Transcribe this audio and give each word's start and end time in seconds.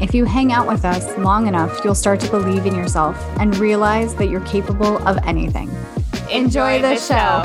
if 0.00 0.14
you 0.14 0.24
hang 0.24 0.52
out 0.52 0.66
with 0.66 0.84
us 0.84 1.16
long 1.18 1.46
enough, 1.46 1.84
you'll 1.84 1.94
start 1.94 2.20
to 2.20 2.30
believe 2.30 2.66
in 2.66 2.74
yourself 2.74 3.16
and 3.38 3.56
realize 3.58 4.14
that 4.16 4.28
you're 4.28 4.40
capable 4.40 4.98
of 5.06 5.18
anything. 5.24 5.70
Enjoy, 6.30 6.80
the, 6.82 6.96
show. 6.96 7.42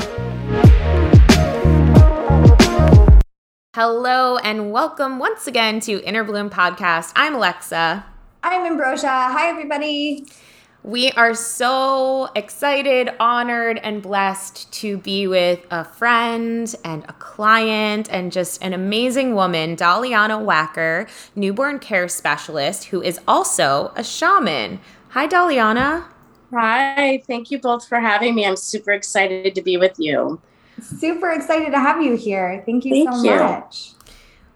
Hello 3.75 4.37
and 4.37 4.71
welcome 4.71 5.19
once 5.19 5.47
again 5.47 5.79
to 5.81 6.03
Inner 6.03 6.23
Bloom 6.23 6.49
Podcast. 6.49 7.13
I'm 7.15 7.35
Alexa. 7.35 8.05
I'm 8.41 8.65
Ambrosia. 8.65 9.07
Hi, 9.07 9.49
everybody. 9.49 10.25
We 10.83 11.11
are 11.11 11.33
so 11.33 12.29
excited, 12.35 13.09
honored, 13.19 13.79
and 13.79 14.01
blessed 14.01 14.71
to 14.73 14.97
be 14.97 15.27
with 15.27 15.59
a 15.69 15.83
friend 15.83 16.73
and 16.85 17.03
a 17.03 17.13
client 17.13 18.07
and 18.09 18.31
just 18.31 18.63
an 18.63 18.71
amazing 18.71 19.35
woman, 19.35 19.75
Daliana 19.75 20.41
Wacker, 20.41 21.09
newborn 21.35 21.79
care 21.79 22.07
specialist, 22.07 22.85
who 22.85 23.01
is 23.01 23.19
also 23.27 23.91
a 23.97 24.05
shaman. 24.05 24.79
Hi, 25.09 25.27
Daliana. 25.27 26.05
Hi, 26.53 27.21
thank 27.27 27.51
you 27.51 27.59
both 27.59 27.85
for 27.85 27.99
having 27.99 28.33
me. 28.33 28.45
I'm 28.45 28.55
super 28.55 28.91
excited 28.91 29.53
to 29.55 29.61
be 29.61 29.75
with 29.75 29.99
you. 29.99 30.39
Super 30.81 31.31
excited 31.31 31.71
to 31.71 31.79
have 31.79 32.01
you 32.01 32.15
here. 32.15 32.63
Thank 32.65 32.85
you 32.85 33.05
thank 33.05 33.17
so 33.17 33.23
you. 33.23 33.35
much. 33.35 33.91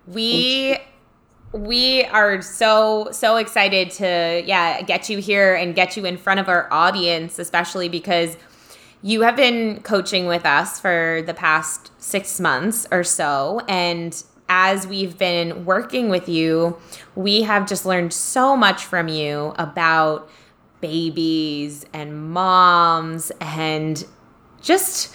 We 0.08 0.78
we 1.54 2.04
are 2.06 2.42
so 2.42 3.08
so 3.12 3.36
excited 3.38 3.92
to 3.92 4.44
yeah 4.46 4.82
get 4.82 5.08
you 5.08 5.20
here 5.20 5.54
and 5.54 5.76
get 5.76 5.96
you 5.96 6.04
in 6.04 6.18
front 6.18 6.40
of 6.40 6.50
our 6.50 6.68
audience 6.74 7.38
especially 7.38 7.88
because 7.88 8.36
you 9.04 9.22
have 9.22 9.36
been 9.36 9.80
coaching 9.82 10.26
with 10.26 10.46
us 10.46 10.80
for 10.80 11.22
the 11.26 11.34
past 11.34 11.92
six 12.02 12.40
months 12.40 12.88
or 12.90 13.04
so. 13.04 13.60
And 13.68 14.24
as 14.48 14.88
we've 14.88 15.18
been 15.18 15.66
working 15.66 16.10
with 16.10 16.28
you 16.28 16.78
we 17.16 17.44
have 17.44 17.68
just 17.68 17.86
learned 17.86 18.14
so 18.14 18.58
much 18.58 18.86
from 18.86 19.08
you 19.08 19.54
about 19.58 20.30
babies 20.82 21.86
and 21.94 22.32
moms 22.32 23.32
and 23.40 24.06
just 24.62 25.14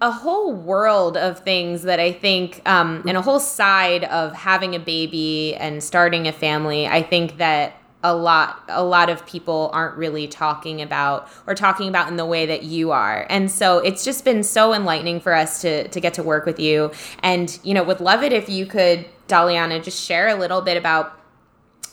a 0.00 0.10
whole 0.10 0.52
world 0.52 1.16
of 1.16 1.40
things 1.40 1.82
that 1.82 1.98
I 1.98 2.12
think, 2.12 2.62
um, 2.66 3.02
and 3.06 3.16
a 3.16 3.22
whole 3.22 3.40
side 3.40 4.04
of 4.04 4.32
having 4.32 4.74
a 4.74 4.78
baby 4.78 5.54
and 5.56 5.82
starting 5.82 6.28
a 6.28 6.32
family. 6.32 6.86
I 6.86 7.02
think 7.02 7.38
that 7.38 7.76
a 8.04 8.14
lot, 8.14 8.62
a 8.68 8.84
lot 8.84 9.08
of 9.08 9.26
people 9.26 9.70
aren't 9.72 9.96
really 9.96 10.28
talking 10.28 10.82
about 10.82 11.28
or 11.46 11.54
talking 11.54 11.88
about 11.88 12.08
in 12.08 12.16
the 12.16 12.26
way 12.26 12.44
that 12.46 12.62
you 12.62 12.90
are. 12.92 13.26
And 13.30 13.50
so 13.50 13.78
it's 13.78 14.04
just 14.04 14.24
been 14.24 14.44
so 14.44 14.74
enlightening 14.74 15.20
for 15.20 15.32
us 15.32 15.62
to 15.62 15.88
to 15.88 16.00
get 16.00 16.14
to 16.14 16.22
work 16.22 16.44
with 16.44 16.60
you. 16.60 16.92
And 17.22 17.58
you 17.64 17.72
know, 17.74 17.82
would 17.82 18.00
love 18.00 18.22
it 18.22 18.32
if 18.32 18.48
you 18.48 18.66
could, 18.66 19.06
Daliana, 19.26 19.82
just 19.82 20.00
share 20.00 20.28
a 20.28 20.34
little 20.34 20.60
bit 20.60 20.76
about 20.76 21.18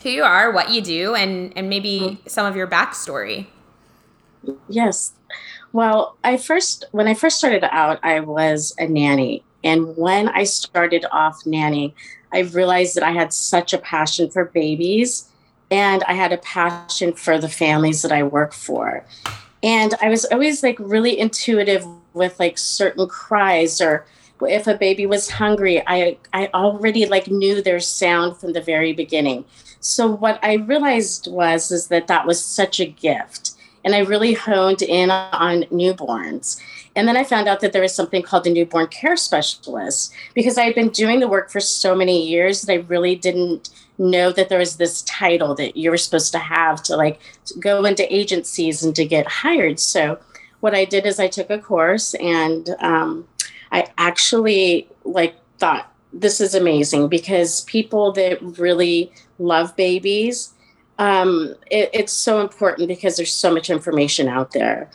who 0.04 0.10
you 0.10 0.24
are, 0.24 0.52
what 0.52 0.70
you 0.70 0.82
do, 0.82 1.16
and 1.16 1.54
and 1.56 1.70
maybe 1.70 2.00
mm-hmm. 2.00 2.28
some 2.28 2.46
of 2.46 2.56
your 2.56 2.68
backstory. 2.68 3.48
Yes, 4.68 5.14
well, 5.74 6.18
I 6.24 6.38
first 6.38 6.86
when 6.92 7.08
I 7.08 7.14
first 7.14 7.38
started 7.38 7.64
out, 7.64 8.00
I 8.04 8.20
was 8.20 8.76
a 8.78 8.88
nanny, 8.88 9.44
and 9.64 9.96
when 9.96 10.28
I 10.30 10.44
started 10.44 11.06
off 11.12 11.46
nanny, 11.46 11.96
I 12.34 12.40
realized 12.40 12.96
that 12.96 13.04
I 13.04 13.12
had 13.12 13.34
such 13.34 13.74
a 13.74 13.78
passion 13.78 14.30
for 14.30 14.46
babies, 14.46 15.30
and 15.70 16.04
I 16.04 16.14
had 16.14 16.34
a 16.34 16.38
passion 16.38 17.14
for 17.14 17.38
the 17.38 17.50
families 17.50 18.02
that 18.02 18.12
I 18.12 18.24
work 18.24 18.54
for, 18.54 19.06
and 19.64 19.94
I 20.02 20.10
was 20.10 20.26
always 20.26 20.64
like 20.64 20.78
really 20.80 21.18
intuitive 21.18 21.86
with 22.14 22.40
like 22.40 22.58
certain 22.58 23.08
cries 23.08 23.80
or 23.80 24.06
if 24.42 24.66
a 24.66 24.74
baby 24.74 25.06
was 25.06 25.30
hungry 25.30 25.84
i 25.86 26.18
i 26.34 26.50
already 26.54 27.06
like 27.06 27.28
knew 27.28 27.62
their 27.62 27.80
sound 27.80 28.36
from 28.38 28.54
the 28.54 28.62
very 28.62 28.92
beginning. 28.92 29.46
So 29.80 30.08
what 30.08 30.40
i 30.44 30.56
realized 30.56 31.28
was 31.32 31.72
is 31.72 31.88
that 31.88 32.08
that 32.08 32.28
was 32.28 32.44
such 32.44 32.80
a 32.80 32.86
gift 32.86 33.51
and 33.84 33.96
I 33.96 34.00
really 34.00 34.34
honed 34.34 34.82
in 34.82 35.10
on 35.12 35.64
newborns. 35.64 36.62
And 36.96 37.08
then 37.08 37.16
I 37.16 37.24
found 37.24 37.48
out 37.48 37.62
that 37.62 37.74
there 37.74 37.82
was 37.82 37.96
something 37.96 38.22
called 38.22 38.44
the 38.44 38.54
newborn 38.54 38.88
care 38.88 39.16
specialist 39.16 40.14
because 40.34 40.58
I 40.58 40.64
had 40.64 40.76
been 40.76 40.90
doing 40.90 41.20
the 41.20 41.28
work 41.28 41.50
for 41.50 41.60
so 41.60 41.96
many 41.96 42.28
years 42.28 42.62
that 42.62 42.74
I 42.74 42.86
really 42.88 43.16
didn't 43.16 43.70
know 43.98 44.32
that 44.32 44.50
there 44.50 44.60
was 44.60 44.78
this 44.78 45.04
title 45.04 45.56
that 45.56 45.78
you 45.78 45.90
were 45.90 45.98
supposed 45.98 46.32
to 46.34 46.40
have 46.40 46.82
to 46.84 46.98
like 46.98 47.20
go 47.60 47.86
into 47.86 48.14
agencies 48.14 48.84
and 48.84 48.96
to 48.96 49.06
get 49.06 49.28
hired. 49.28 49.80
So 49.80 50.20
what 50.60 50.76
I 50.76 50.86
did 50.86 51.06
is 51.06 51.20
I 51.20 51.28
took 51.28 51.50
a 51.50 51.60
course 51.60 52.14
and 52.16 52.70
um, 52.80 53.28
I 53.72 53.88
actually 53.98 54.88
like 55.04 55.36
thought 55.60 55.94
this 56.14 56.42
is 56.42 56.56
amazing 56.56 57.08
because 57.08 57.62
people 57.62 58.12
that 58.14 58.42
really 58.60 59.12
love 59.40 59.76
babies 59.76 60.54
um, 61.02 61.56
it, 61.72 61.90
it's 61.94 62.14
so 62.14 62.42
important 62.42 62.88
because 62.88 63.18
there's 63.18 63.34
so 63.34 63.52
much 63.52 63.72
information 63.72 64.28
out 64.28 64.52
there. 64.52 64.88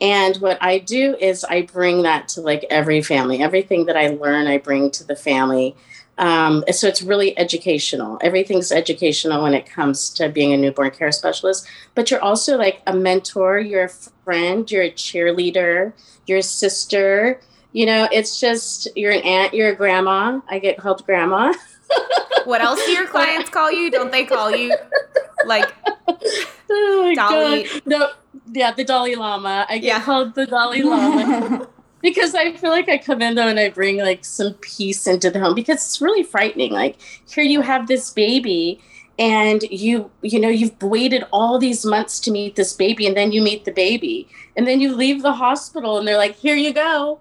And 0.00 0.36
what 0.38 0.58
I 0.60 0.78
do 0.80 1.16
is 1.20 1.44
I 1.44 1.62
bring 1.62 2.02
that 2.02 2.26
to 2.30 2.40
like 2.40 2.66
every 2.68 3.00
family. 3.00 3.40
Everything 3.40 3.86
that 3.86 3.96
I 3.96 4.08
learn, 4.08 4.48
I 4.48 4.58
bring 4.58 4.90
to 4.90 5.04
the 5.04 5.14
family. 5.14 5.76
Um, 6.18 6.64
so 6.72 6.88
it's 6.88 7.00
really 7.00 7.38
educational. 7.38 8.18
Everything's 8.22 8.72
educational 8.72 9.44
when 9.44 9.54
it 9.54 9.64
comes 9.64 10.10
to 10.14 10.28
being 10.28 10.52
a 10.52 10.56
newborn 10.56 10.90
care 10.90 11.12
specialist. 11.12 11.68
But 11.94 12.10
you're 12.10 12.20
also 12.20 12.58
like 12.58 12.82
a 12.88 12.92
mentor, 12.92 13.60
you're 13.60 13.84
a 13.84 13.88
friend, 14.24 14.68
you're 14.68 14.82
a 14.82 14.90
cheerleader, 14.90 15.92
you're 16.26 16.38
a 16.38 16.42
sister. 16.42 17.40
You 17.70 17.86
know, 17.86 18.08
it's 18.10 18.40
just 18.40 18.88
you're 18.96 19.12
an 19.12 19.22
aunt, 19.22 19.54
you're 19.54 19.68
a 19.68 19.76
grandma. 19.76 20.40
I 20.48 20.58
get 20.58 20.76
called 20.76 21.06
grandma. 21.06 21.54
what 22.46 22.60
else 22.60 22.84
do 22.84 22.90
your 22.90 23.06
clients 23.06 23.48
call 23.48 23.70
you? 23.70 23.92
Don't 23.92 24.10
they 24.10 24.24
call 24.24 24.50
you 24.50 24.74
like 25.46 25.72
oh 26.70 27.12
Dolly? 27.14 27.64
God. 27.64 27.82
No, 27.86 28.10
yeah, 28.52 28.72
the 28.72 28.84
Dalai 28.84 29.14
Lama. 29.14 29.66
I 29.68 29.78
get 29.78 29.86
yeah. 29.86 30.02
called 30.02 30.34
the 30.34 30.46
Dalai 30.46 30.82
Lama. 30.82 31.68
because 32.02 32.34
I 32.34 32.52
feel 32.52 32.70
like 32.70 32.88
I 32.88 32.98
come 32.98 33.22
in 33.22 33.34
though 33.34 33.48
and 33.48 33.58
I 33.58 33.70
bring 33.70 33.98
like 33.98 34.24
some 34.24 34.54
peace 34.54 35.06
into 35.06 35.30
the 35.30 35.40
home 35.40 35.54
because 35.54 35.76
it's 35.76 36.00
really 36.00 36.22
frightening. 36.22 36.72
Like 36.72 37.00
here 37.28 37.44
you 37.44 37.60
have 37.62 37.86
this 37.86 38.10
baby 38.10 38.80
and 39.18 39.62
you 39.64 40.10
you 40.22 40.40
know 40.40 40.48
you've 40.48 40.80
waited 40.82 41.24
all 41.32 41.58
these 41.58 41.84
months 41.84 42.18
to 42.20 42.30
meet 42.30 42.56
this 42.56 42.72
baby 42.72 43.06
and 43.06 43.16
then 43.16 43.30
you 43.30 43.42
meet 43.42 43.64
the 43.64 43.70
baby 43.70 44.28
and 44.56 44.66
then 44.66 44.80
you 44.80 44.94
leave 44.94 45.22
the 45.22 45.32
hospital 45.32 45.98
and 45.98 46.08
they're 46.08 46.16
like 46.16 46.34
here 46.36 46.56
you 46.56 46.72
go 46.72 47.20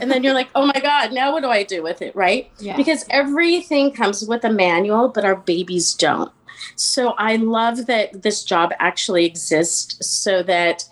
and 0.00 0.10
then 0.10 0.22
you're 0.22 0.34
like, 0.34 0.48
oh 0.54 0.66
my 0.66 0.80
God, 0.80 1.12
now 1.12 1.32
what 1.32 1.42
do 1.42 1.50
I 1.50 1.62
do 1.62 1.82
with 1.82 2.02
it? 2.02 2.14
Right? 2.16 2.50
Yeah. 2.58 2.76
Because 2.76 3.04
everything 3.10 3.92
comes 3.92 4.26
with 4.26 4.44
a 4.44 4.50
manual, 4.50 5.08
but 5.08 5.24
our 5.24 5.36
babies 5.36 5.94
don't. 5.94 6.32
So 6.76 7.10
I 7.10 7.36
love 7.36 7.86
that 7.86 8.22
this 8.22 8.44
job 8.44 8.72
actually 8.78 9.24
exists 9.24 10.06
so 10.06 10.42
that 10.44 10.84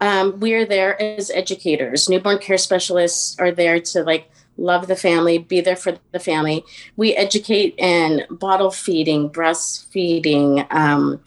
um, 0.00 0.38
we're 0.40 0.64
there 0.64 1.00
as 1.00 1.30
educators. 1.30 2.08
Newborn 2.08 2.38
care 2.38 2.58
specialists 2.58 3.38
are 3.38 3.50
there 3.50 3.80
to 3.80 4.02
like 4.02 4.30
love 4.56 4.86
the 4.86 4.96
family, 4.96 5.38
be 5.38 5.60
there 5.60 5.76
for 5.76 5.98
the 6.12 6.20
family. 6.20 6.64
We 6.96 7.14
educate 7.14 7.74
in 7.78 8.24
bottle 8.30 8.70
feeding, 8.70 9.30
breastfeeding, 9.30 10.66
um, 10.72 11.20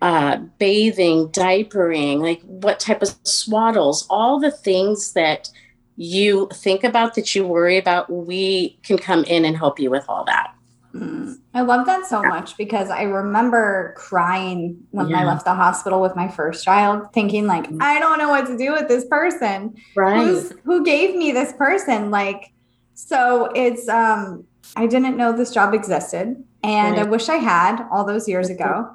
uh, 0.00 0.38
bathing, 0.58 1.28
diapering, 1.28 2.20
like 2.20 2.40
what 2.42 2.78
type 2.78 3.02
of 3.02 3.08
swaddles, 3.24 4.06
all 4.08 4.38
the 4.38 4.52
things 4.52 5.12
that 5.12 5.50
you 5.98 6.48
think 6.54 6.84
about 6.84 7.14
that 7.16 7.34
you 7.34 7.44
worry 7.44 7.76
about, 7.76 8.08
we 8.08 8.78
can 8.84 8.96
come 8.96 9.24
in 9.24 9.44
and 9.44 9.56
help 9.56 9.80
you 9.80 9.90
with 9.90 10.04
all 10.08 10.24
that. 10.24 10.54
Mm, 10.94 11.36
I 11.52 11.62
love 11.62 11.86
that 11.86 12.06
so 12.06 12.22
much 12.22 12.56
because 12.56 12.88
I 12.88 13.02
remember 13.02 13.94
crying 13.96 14.78
when 14.92 15.08
yeah. 15.08 15.20
I 15.20 15.24
left 15.24 15.44
the 15.44 15.54
hospital 15.54 16.00
with 16.00 16.14
my 16.14 16.28
first 16.28 16.64
child, 16.64 17.12
thinking 17.12 17.46
like, 17.46 17.68
mm. 17.68 17.82
I 17.82 17.98
don't 17.98 18.18
know 18.18 18.28
what 18.28 18.46
to 18.46 18.56
do 18.56 18.72
with 18.72 18.86
this 18.86 19.06
person. 19.06 19.76
Right. 19.96 20.24
Who's, 20.24 20.52
who 20.64 20.84
gave 20.84 21.16
me 21.16 21.32
this 21.32 21.52
person? 21.52 22.12
Like, 22.12 22.52
so 22.94 23.50
it's 23.54 23.88
um 23.88 24.44
I 24.76 24.86
didn't 24.86 25.16
know 25.16 25.36
this 25.36 25.52
job 25.52 25.74
existed 25.74 26.42
and 26.62 26.96
right. 26.96 27.06
I 27.06 27.10
wish 27.10 27.28
I 27.28 27.36
had 27.36 27.86
all 27.90 28.04
those 28.04 28.28
years 28.28 28.50
ago. 28.50 28.88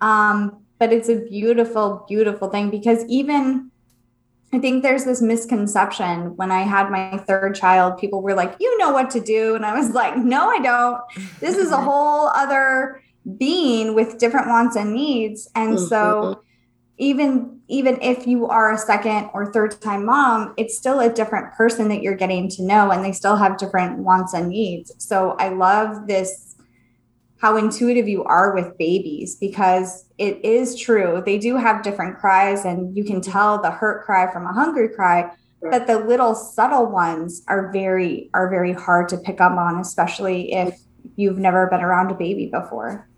Um, 0.00 0.64
but 0.78 0.92
it's 0.92 1.08
a 1.08 1.16
beautiful, 1.16 2.04
beautiful 2.08 2.48
thing 2.50 2.70
because 2.70 3.04
even 3.06 3.70
I 4.52 4.58
think 4.58 4.82
there's 4.82 5.04
this 5.04 5.20
misconception 5.20 6.36
when 6.36 6.50
I 6.50 6.62
had 6.62 6.90
my 6.90 7.18
third 7.18 7.54
child, 7.54 7.98
people 7.98 8.22
were 8.22 8.34
like, 8.34 8.56
you 8.58 8.78
know 8.78 8.92
what 8.92 9.10
to 9.10 9.20
do. 9.20 9.54
And 9.54 9.66
I 9.66 9.78
was 9.78 9.90
like, 9.90 10.16
no, 10.16 10.48
I 10.48 10.58
don't. 10.60 11.00
This 11.38 11.56
is 11.56 11.70
a 11.70 11.76
whole 11.80 12.28
other 12.28 13.02
being 13.36 13.94
with 13.94 14.18
different 14.18 14.48
wants 14.48 14.74
and 14.74 14.94
needs. 14.94 15.50
And 15.54 15.76
mm-hmm. 15.76 15.86
so 15.86 16.42
even 16.96 17.60
even 17.68 17.98
if 18.00 18.26
you 18.26 18.46
are 18.46 18.72
a 18.72 18.78
second 18.78 19.30
or 19.34 19.52
third 19.52 19.80
time 19.82 20.06
mom, 20.06 20.54
it's 20.56 20.76
still 20.76 21.00
a 21.00 21.12
different 21.12 21.52
person 21.52 21.88
that 21.88 22.02
you're 22.02 22.16
getting 22.16 22.48
to 22.48 22.62
know 22.62 22.90
and 22.90 23.04
they 23.04 23.12
still 23.12 23.36
have 23.36 23.58
different 23.58 23.98
wants 23.98 24.32
and 24.32 24.48
needs. 24.48 24.92
So 24.98 25.32
I 25.38 25.50
love 25.50 26.06
this 26.06 26.56
how 27.40 27.56
intuitive 27.56 28.08
you 28.08 28.24
are 28.24 28.54
with 28.54 28.76
babies 28.78 29.36
because 29.36 30.04
it 30.18 30.44
is 30.44 30.78
true. 30.78 31.22
They 31.24 31.38
do 31.38 31.56
have 31.56 31.82
different 31.82 32.18
cries, 32.18 32.64
and 32.64 32.96
you 32.96 33.04
can 33.04 33.20
tell 33.20 33.62
the 33.62 33.70
hurt 33.70 34.04
cry 34.04 34.30
from 34.32 34.44
a 34.46 34.52
hungry 34.52 34.88
cry. 34.88 35.30
But 35.60 35.86
the 35.88 35.98
little 35.98 36.34
subtle 36.34 36.86
ones 36.86 37.42
are 37.48 37.72
very 37.72 38.30
are 38.32 38.48
very 38.48 38.72
hard 38.72 39.08
to 39.10 39.16
pick 39.16 39.40
up 39.40 39.52
on, 39.52 39.80
especially 39.80 40.52
if 40.52 40.78
you've 41.16 41.38
never 41.38 41.66
been 41.66 41.80
around 41.80 42.10
a 42.10 42.14
baby 42.14 42.46
before. 42.46 43.08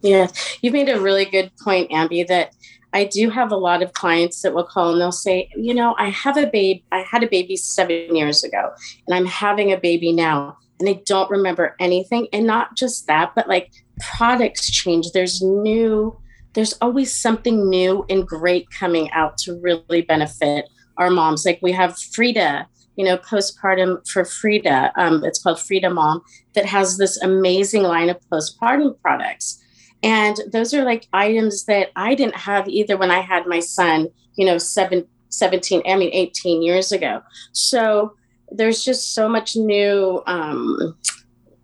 Yeah, 0.00 0.28
you've 0.62 0.74
made 0.74 0.88
a 0.88 1.00
really 1.00 1.24
good 1.24 1.50
point, 1.62 1.90
Ambi. 1.90 2.26
That 2.26 2.54
I 2.92 3.04
do 3.04 3.30
have 3.30 3.50
a 3.50 3.56
lot 3.56 3.82
of 3.82 3.94
clients 3.94 4.42
that 4.42 4.54
will 4.54 4.64
call 4.64 4.92
and 4.92 5.00
they'll 5.00 5.10
say, 5.12 5.50
you 5.56 5.74
know, 5.74 5.96
I 5.98 6.10
have 6.10 6.36
a 6.36 6.46
baby. 6.46 6.84
I 6.92 6.98
had 6.98 7.24
a 7.24 7.28
baby 7.28 7.56
seven 7.56 8.14
years 8.14 8.44
ago, 8.44 8.70
and 9.06 9.16
I'm 9.16 9.26
having 9.26 9.72
a 9.72 9.76
baby 9.76 10.12
now 10.12 10.56
and 10.78 10.88
I 10.88 11.00
don't 11.06 11.30
remember 11.30 11.74
anything. 11.80 12.28
And 12.32 12.46
not 12.46 12.76
just 12.76 13.06
that, 13.06 13.32
but 13.34 13.48
like 13.48 13.72
products 14.16 14.70
change. 14.70 15.12
There's 15.12 15.42
new, 15.42 16.18
there's 16.54 16.74
always 16.80 17.14
something 17.14 17.68
new 17.68 18.04
and 18.08 18.26
great 18.26 18.68
coming 18.70 19.10
out 19.10 19.38
to 19.38 19.58
really 19.60 20.02
benefit 20.02 20.68
our 20.96 21.10
moms. 21.10 21.44
Like 21.44 21.60
we 21.62 21.72
have 21.72 21.98
Frida, 21.98 22.66
you 22.96 23.04
know, 23.04 23.16
postpartum 23.18 24.06
for 24.08 24.24
Frida. 24.24 24.92
Um, 24.96 25.24
it's 25.24 25.42
called 25.42 25.60
Frida 25.60 25.90
Mom, 25.90 26.22
that 26.54 26.66
has 26.66 26.96
this 26.96 27.20
amazing 27.22 27.82
line 27.82 28.08
of 28.08 28.18
postpartum 28.30 29.00
products. 29.00 29.62
And 30.02 30.36
those 30.52 30.72
are 30.74 30.84
like 30.84 31.08
items 31.12 31.64
that 31.64 31.90
I 31.96 32.14
didn't 32.14 32.36
have 32.36 32.68
either 32.68 32.96
when 32.96 33.10
I 33.10 33.20
had 33.20 33.46
my 33.46 33.60
son, 33.60 34.08
you 34.36 34.46
know, 34.46 34.58
seven, 34.58 35.06
17, 35.30 35.82
I 35.86 35.96
mean, 35.96 36.10
18 36.12 36.62
years 36.62 36.92
ago. 36.92 37.22
So 37.52 38.14
there's 38.50 38.84
just 38.84 39.14
so 39.14 39.28
much 39.28 39.56
new 39.56 40.22
um, 40.26 40.96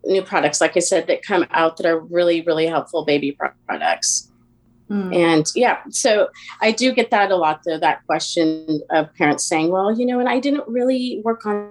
new 0.05 0.23
products, 0.23 0.61
like 0.61 0.77
I 0.77 0.81
said, 0.81 1.07
that 1.07 1.23
come 1.23 1.47
out 1.51 1.77
that 1.79 1.87
are 1.87 1.99
really, 1.99 2.43
really 2.43 2.67
helpful 2.67 3.05
baby 3.05 3.37
products. 3.67 4.31
Mm. 4.91 5.17
And 5.17 5.47
yeah, 5.55 5.79
so 5.89 6.29
I 6.61 6.73
do 6.73 6.93
get 6.93 7.11
that 7.11 7.31
a 7.31 7.37
lot, 7.37 7.63
though, 7.65 7.79
that 7.79 8.05
question 8.07 8.81
of 8.91 9.13
parents 9.15 9.45
saying, 9.45 9.71
well, 9.71 9.99
you 9.99 10.05
know, 10.05 10.21
and 10.21 10.29
I 10.29 10.41
didn't 10.41 10.69
really 10.69 11.23
work 11.25 11.47
on 11.47 11.71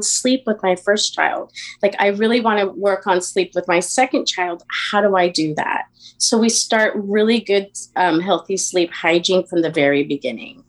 sleep 0.00 0.44
with 0.46 0.62
my 0.62 0.76
first 0.76 1.14
child. 1.14 1.50
Like, 1.82 1.96
I 1.98 2.08
really 2.08 2.40
want 2.40 2.60
to 2.60 2.66
work 2.66 3.06
on 3.06 3.20
sleep 3.20 3.52
with 3.54 3.66
my 3.66 3.80
second 3.80 4.26
child. 4.26 4.62
How 4.90 5.00
do 5.00 5.16
I 5.16 5.28
do 5.28 5.54
that? 5.54 5.86
So 6.18 6.38
we 6.38 6.48
start 6.48 6.92
really 6.96 7.40
good, 7.40 7.70
um, 7.96 8.20
healthy 8.20 8.56
sleep 8.56 8.92
hygiene 8.92 9.46
from 9.46 9.62
the 9.62 9.70
very 9.70 10.04
beginning. 10.04 10.62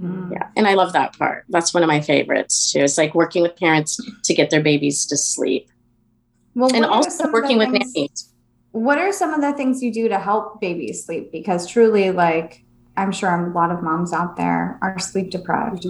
Mm. 0.00 0.32
Yeah. 0.32 0.48
And 0.56 0.66
I 0.66 0.74
love 0.74 0.92
that 0.94 1.18
part. 1.18 1.44
That's 1.48 1.74
one 1.74 1.82
of 1.82 1.88
my 1.88 2.00
favorites 2.00 2.72
too. 2.72 2.80
It's 2.80 2.96
like 2.96 3.14
working 3.14 3.42
with 3.42 3.56
parents 3.56 4.00
to 4.24 4.34
get 4.34 4.50
their 4.50 4.62
babies 4.62 5.06
to 5.06 5.16
sleep. 5.16 5.70
Well, 6.54 6.74
and 6.74 6.84
also 6.84 7.30
working 7.30 7.58
with 7.58 7.70
things, 7.70 7.94
nannies. 7.94 8.32
What 8.72 8.98
are 8.98 9.12
some 9.12 9.32
of 9.32 9.40
the 9.40 9.52
things 9.52 9.82
you 9.82 9.92
do 9.92 10.08
to 10.08 10.18
help 10.18 10.60
babies 10.60 11.04
sleep? 11.04 11.30
Because 11.30 11.66
truly, 11.66 12.10
like, 12.10 12.64
I'm 12.96 13.12
sure 13.12 13.30
a 13.30 13.52
lot 13.52 13.70
of 13.70 13.82
moms 13.82 14.12
out 14.12 14.36
there 14.36 14.78
are 14.82 14.98
sleep 14.98 15.30
deprived. 15.30 15.86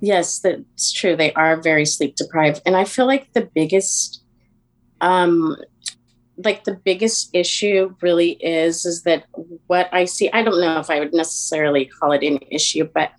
Yes, 0.00 0.38
that's 0.40 0.92
true. 0.92 1.16
They 1.16 1.32
are 1.32 1.60
very 1.60 1.86
sleep 1.86 2.16
deprived. 2.16 2.60
And 2.66 2.76
I 2.76 2.84
feel 2.84 3.06
like 3.06 3.32
the 3.32 3.48
biggest 3.54 4.22
um 5.00 5.56
like 6.44 6.64
the 6.64 6.74
biggest 6.84 7.30
issue 7.32 7.94
really 8.02 8.32
is 8.32 8.84
is 8.84 9.02
that 9.02 9.24
what 9.68 9.88
i 9.92 10.04
see 10.04 10.30
i 10.32 10.42
don't 10.42 10.60
know 10.60 10.78
if 10.78 10.90
i 10.90 10.98
would 10.98 11.14
necessarily 11.14 11.86
call 11.86 12.12
it 12.12 12.22
an 12.22 12.38
issue 12.50 12.84
but 12.94 13.10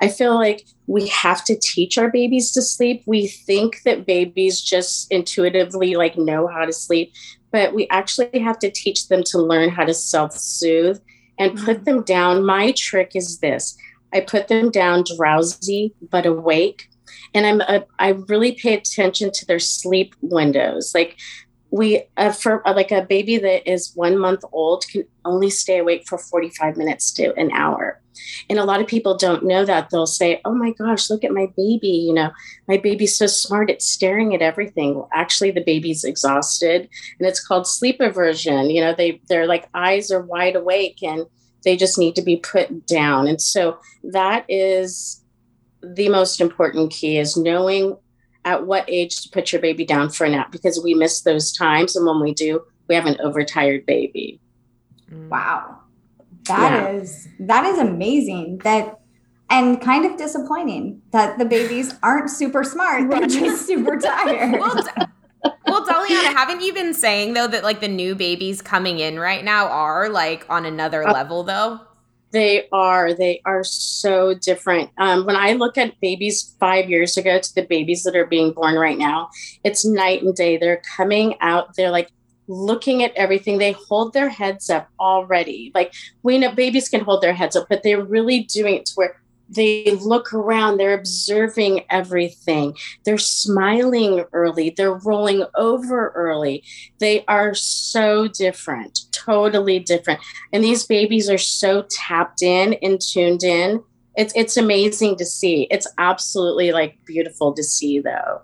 i 0.00 0.08
feel 0.08 0.34
like 0.34 0.64
we 0.86 1.08
have 1.08 1.44
to 1.44 1.58
teach 1.58 1.96
our 1.96 2.10
babies 2.10 2.52
to 2.52 2.60
sleep. 2.60 3.02
We 3.06 3.28
think 3.28 3.82
that 3.84 4.06
babies 4.06 4.60
just 4.60 5.10
intuitively 5.10 5.94
like 5.94 6.18
know 6.18 6.46
how 6.46 6.64
to 6.64 6.72
sleep 6.72 7.12
but 7.52 7.72
we 7.72 7.86
actually 7.88 8.40
have 8.40 8.58
to 8.58 8.70
teach 8.70 9.06
them 9.06 9.22
to 9.24 9.38
learn 9.38 9.68
how 9.68 9.84
to 9.84 9.94
self-soothe 9.94 10.98
and 11.38 11.52
mm-hmm. 11.52 11.64
put 11.64 11.84
them 11.84 12.02
down. 12.02 12.44
My 12.44 12.72
trick 12.76 13.12
is 13.14 13.38
this. 13.38 13.78
I 14.12 14.20
put 14.20 14.48
them 14.48 14.72
down 14.72 15.04
drowsy 15.16 15.94
but 16.10 16.26
awake 16.26 16.88
and 17.32 17.46
i'm 17.46 17.60
a, 17.62 17.84
i 17.98 18.10
really 18.28 18.52
pay 18.52 18.74
attention 18.74 19.30
to 19.32 19.46
their 19.46 19.58
sleep 19.58 20.14
windows. 20.20 20.92
Like 20.94 21.16
we 21.74 22.04
uh, 22.16 22.30
for 22.30 22.66
uh, 22.68 22.72
like 22.72 22.92
a 22.92 23.02
baby 23.02 23.36
that 23.36 23.68
is 23.68 23.90
one 23.96 24.16
month 24.16 24.44
old 24.52 24.86
can 24.86 25.04
only 25.24 25.50
stay 25.50 25.78
awake 25.78 26.04
for 26.06 26.18
45 26.18 26.76
minutes 26.76 27.10
to 27.14 27.34
an 27.34 27.50
hour. 27.50 28.00
And 28.48 28.60
a 28.60 28.64
lot 28.64 28.80
of 28.80 28.86
people 28.86 29.16
don't 29.16 29.44
know 29.44 29.64
that. 29.64 29.90
They'll 29.90 30.06
say 30.06 30.40
oh 30.44 30.54
my 30.54 30.70
gosh 30.70 31.10
look 31.10 31.24
at 31.24 31.32
my 31.32 31.48
baby 31.56 31.88
you 31.88 32.14
know. 32.14 32.30
My 32.68 32.76
baby's 32.76 33.18
so 33.18 33.26
smart 33.26 33.70
it's 33.70 33.88
staring 33.88 34.36
at 34.36 34.40
everything. 34.40 34.94
Well 34.94 35.08
actually 35.12 35.50
the 35.50 35.64
baby's 35.64 36.04
exhausted 36.04 36.88
and 37.18 37.28
it's 37.28 37.44
called 37.44 37.66
sleep 37.66 37.96
aversion. 38.00 38.70
You 38.70 38.80
know 38.80 38.94
they 38.96 39.20
their 39.28 39.48
like 39.48 39.68
eyes 39.74 40.12
are 40.12 40.22
wide 40.22 40.54
awake 40.54 41.02
and 41.02 41.26
they 41.64 41.76
just 41.76 41.98
need 41.98 42.14
to 42.14 42.22
be 42.22 42.36
put 42.36 42.86
down. 42.86 43.26
And 43.26 43.42
so 43.42 43.78
that 44.04 44.44
is 44.48 45.24
the 45.82 46.08
most 46.08 46.40
important 46.40 46.92
key 46.92 47.18
is 47.18 47.36
knowing 47.36 47.96
at 48.44 48.66
what 48.66 48.84
age 48.88 49.22
to 49.22 49.30
put 49.30 49.52
your 49.52 49.60
baby 49.60 49.84
down 49.84 50.10
for 50.10 50.24
a 50.24 50.30
nap 50.30 50.52
because 50.52 50.82
we 50.82 50.94
miss 50.94 51.22
those 51.22 51.52
times. 51.52 51.96
And 51.96 52.06
when 52.06 52.20
we 52.20 52.34
do, 52.34 52.62
we 52.88 52.94
have 52.94 53.06
an 53.06 53.16
overtired 53.22 53.86
baby. 53.86 54.40
Mm. 55.10 55.28
Wow. 55.28 55.80
that 56.46 56.72
yeah. 56.72 56.90
is 56.90 57.28
that 57.40 57.64
is 57.66 57.78
amazing. 57.78 58.58
That 58.58 59.00
and 59.50 59.80
kind 59.80 60.04
of 60.04 60.16
disappointing 60.16 61.02
that 61.12 61.38
the 61.38 61.44
babies 61.44 61.94
aren't 62.02 62.30
super 62.30 62.64
smart. 62.64 63.10
They're 63.10 63.26
just 63.26 63.66
super 63.66 63.98
tired. 63.98 64.52
well, 64.60 64.84
well, 65.66 65.86
Daliana, 65.86 66.34
haven't 66.34 66.62
you 66.62 66.72
been 66.72 66.94
saying 66.94 67.34
though 67.34 67.46
that 67.46 67.62
like 67.62 67.80
the 67.80 67.88
new 67.88 68.14
babies 68.14 68.62
coming 68.62 68.98
in 68.98 69.18
right 69.18 69.44
now 69.44 69.66
are 69.68 70.08
like 70.08 70.46
on 70.48 70.64
another 70.64 71.06
uh, 71.06 71.12
level 71.12 71.42
though? 71.42 71.80
They 72.34 72.66
are. 72.72 73.14
They 73.14 73.40
are 73.44 73.62
so 73.62 74.34
different. 74.34 74.90
Um, 74.98 75.24
when 75.24 75.36
I 75.36 75.52
look 75.52 75.78
at 75.78 76.00
babies 76.00 76.56
five 76.58 76.90
years 76.90 77.16
ago 77.16 77.38
to 77.38 77.54
the 77.54 77.62
babies 77.62 78.02
that 78.02 78.16
are 78.16 78.26
being 78.26 78.50
born 78.50 78.74
right 78.74 78.98
now, 78.98 79.30
it's 79.62 79.84
night 79.84 80.24
and 80.24 80.34
day. 80.34 80.56
They're 80.56 80.82
coming 80.96 81.36
out. 81.40 81.76
They're 81.76 81.92
like 81.92 82.10
looking 82.48 83.04
at 83.04 83.14
everything. 83.14 83.58
They 83.58 83.70
hold 83.70 84.14
their 84.14 84.28
heads 84.28 84.68
up 84.68 84.88
already. 84.98 85.70
Like 85.76 85.94
we 86.24 86.36
know 86.38 86.50
babies 86.50 86.88
can 86.88 87.04
hold 87.04 87.22
their 87.22 87.34
heads 87.34 87.54
up, 87.54 87.68
but 87.70 87.84
they're 87.84 88.04
really 88.04 88.40
doing 88.40 88.74
it 88.74 88.86
to 88.86 88.92
where 88.96 89.20
they 89.48 89.90
look 90.00 90.32
around, 90.32 90.76
they're 90.76 90.98
observing 90.98 91.84
everything, 91.90 92.76
they're 93.04 93.18
smiling 93.18 94.24
early, 94.32 94.70
they're 94.70 94.94
rolling 94.94 95.44
over 95.56 96.10
early. 96.10 96.64
They 96.98 97.24
are 97.26 97.54
so 97.54 98.28
different, 98.28 99.00
totally 99.12 99.78
different. 99.78 100.20
And 100.52 100.64
these 100.64 100.84
babies 100.84 101.28
are 101.28 101.38
so 101.38 101.86
tapped 101.90 102.42
in 102.42 102.74
and 102.82 103.00
tuned 103.00 103.44
in. 103.44 103.82
It's 104.16 104.32
it's 104.36 104.56
amazing 104.56 105.16
to 105.16 105.24
see. 105.24 105.66
It's 105.70 105.88
absolutely 105.98 106.72
like 106.72 106.98
beautiful 107.04 107.52
to 107.54 107.62
see 107.62 107.98
though. 107.98 108.42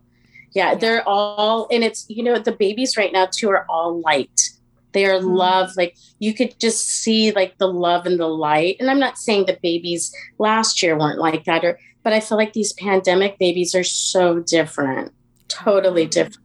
Yeah, 0.52 0.75
they're 0.75 1.09
all 1.09 1.69
and 1.71 1.85
it's 1.85 2.07
you 2.09 2.25
know 2.25 2.38
the 2.38 2.52
babies 2.52 2.97
right 2.97 3.12
now 3.12 3.28
too 3.30 3.50
are 3.50 3.66
all 3.69 4.00
light 4.00 4.50
their 4.93 5.19
mm-hmm. 5.19 5.29
love 5.29 5.71
like 5.77 5.97
you 6.19 6.35
could 6.35 6.59
just 6.59 6.87
see 6.87 7.33
like 7.33 7.57
the 7.59 7.69
love 7.69 8.07
and 8.07 8.19
the 8.19 8.27
light 8.27 8.77
and 8.81 8.91
i'm 8.91 8.99
not 8.99 9.19
saying 9.19 9.47
the 9.47 9.59
babies 9.63 10.15
last 10.39 10.83
year 10.83 10.99
weren't 10.99 11.21
like 11.21 11.45
that 11.45 11.65
or 11.65 11.79
but 12.03 12.13
i 12.13 12.21
feel 12.21 12.39
like 12.39 12.53
these 12.53 12.73
pandemic 12.75 13.39
babies 13.39 13.75
are 13.75 13.85
so 13.85 14.41
different 14.41 15.13
totally 15.49 16.05
mm-hmm. 16.05 16.11
different 16.11 16.45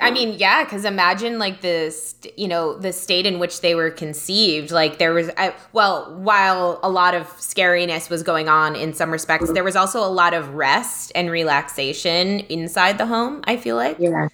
I 0.00 0.10
mean, 0.10 0.34
yeah, 0.36 0.64
because 0.64 0.84
imagine 0.84 1.38
like 1.38 1.60
this, 1.60 2.16
you 2.36 2.48
know, 2.48 2.76
the 2.76 2.92
state 2.92 3.24
in 3.24 3.38
which 3.38 3.60
they 3.60 3.74
were 3.74 3.90
conceived. 3.90 4.72
Like 4.72 4.98
there 4.98 5.14
was, 5.14 5.30
I, 5.36 5.54
well, 5.72 6.12
while 6.16 6.80
a 6.82 6.90
lot 6.90 7.14
of 7.14 7.28
scariness 7.36 8.10
was 8.10 8.22
going 8.22 8.48
on 8.48 8.74
in 8.74 8.92
some 8.94 9.10
respects, 9.10 9.52
there 9.52 9.62
was 9.62 9.76
also 9.76 10.00
a 10.00 10.10
lot 10.10 10.34
of 10.34 10.54
rest 10.54 11.12
and 11.14 11.30
relaxation 11.30 12.40
inside 12.40 12.98
the 12.98 13.06
home. 13.06 13.42
I 13.44 13.56
feel 13.56 13.76
like. 13.76 13.98
Yeah, 14.00 14.28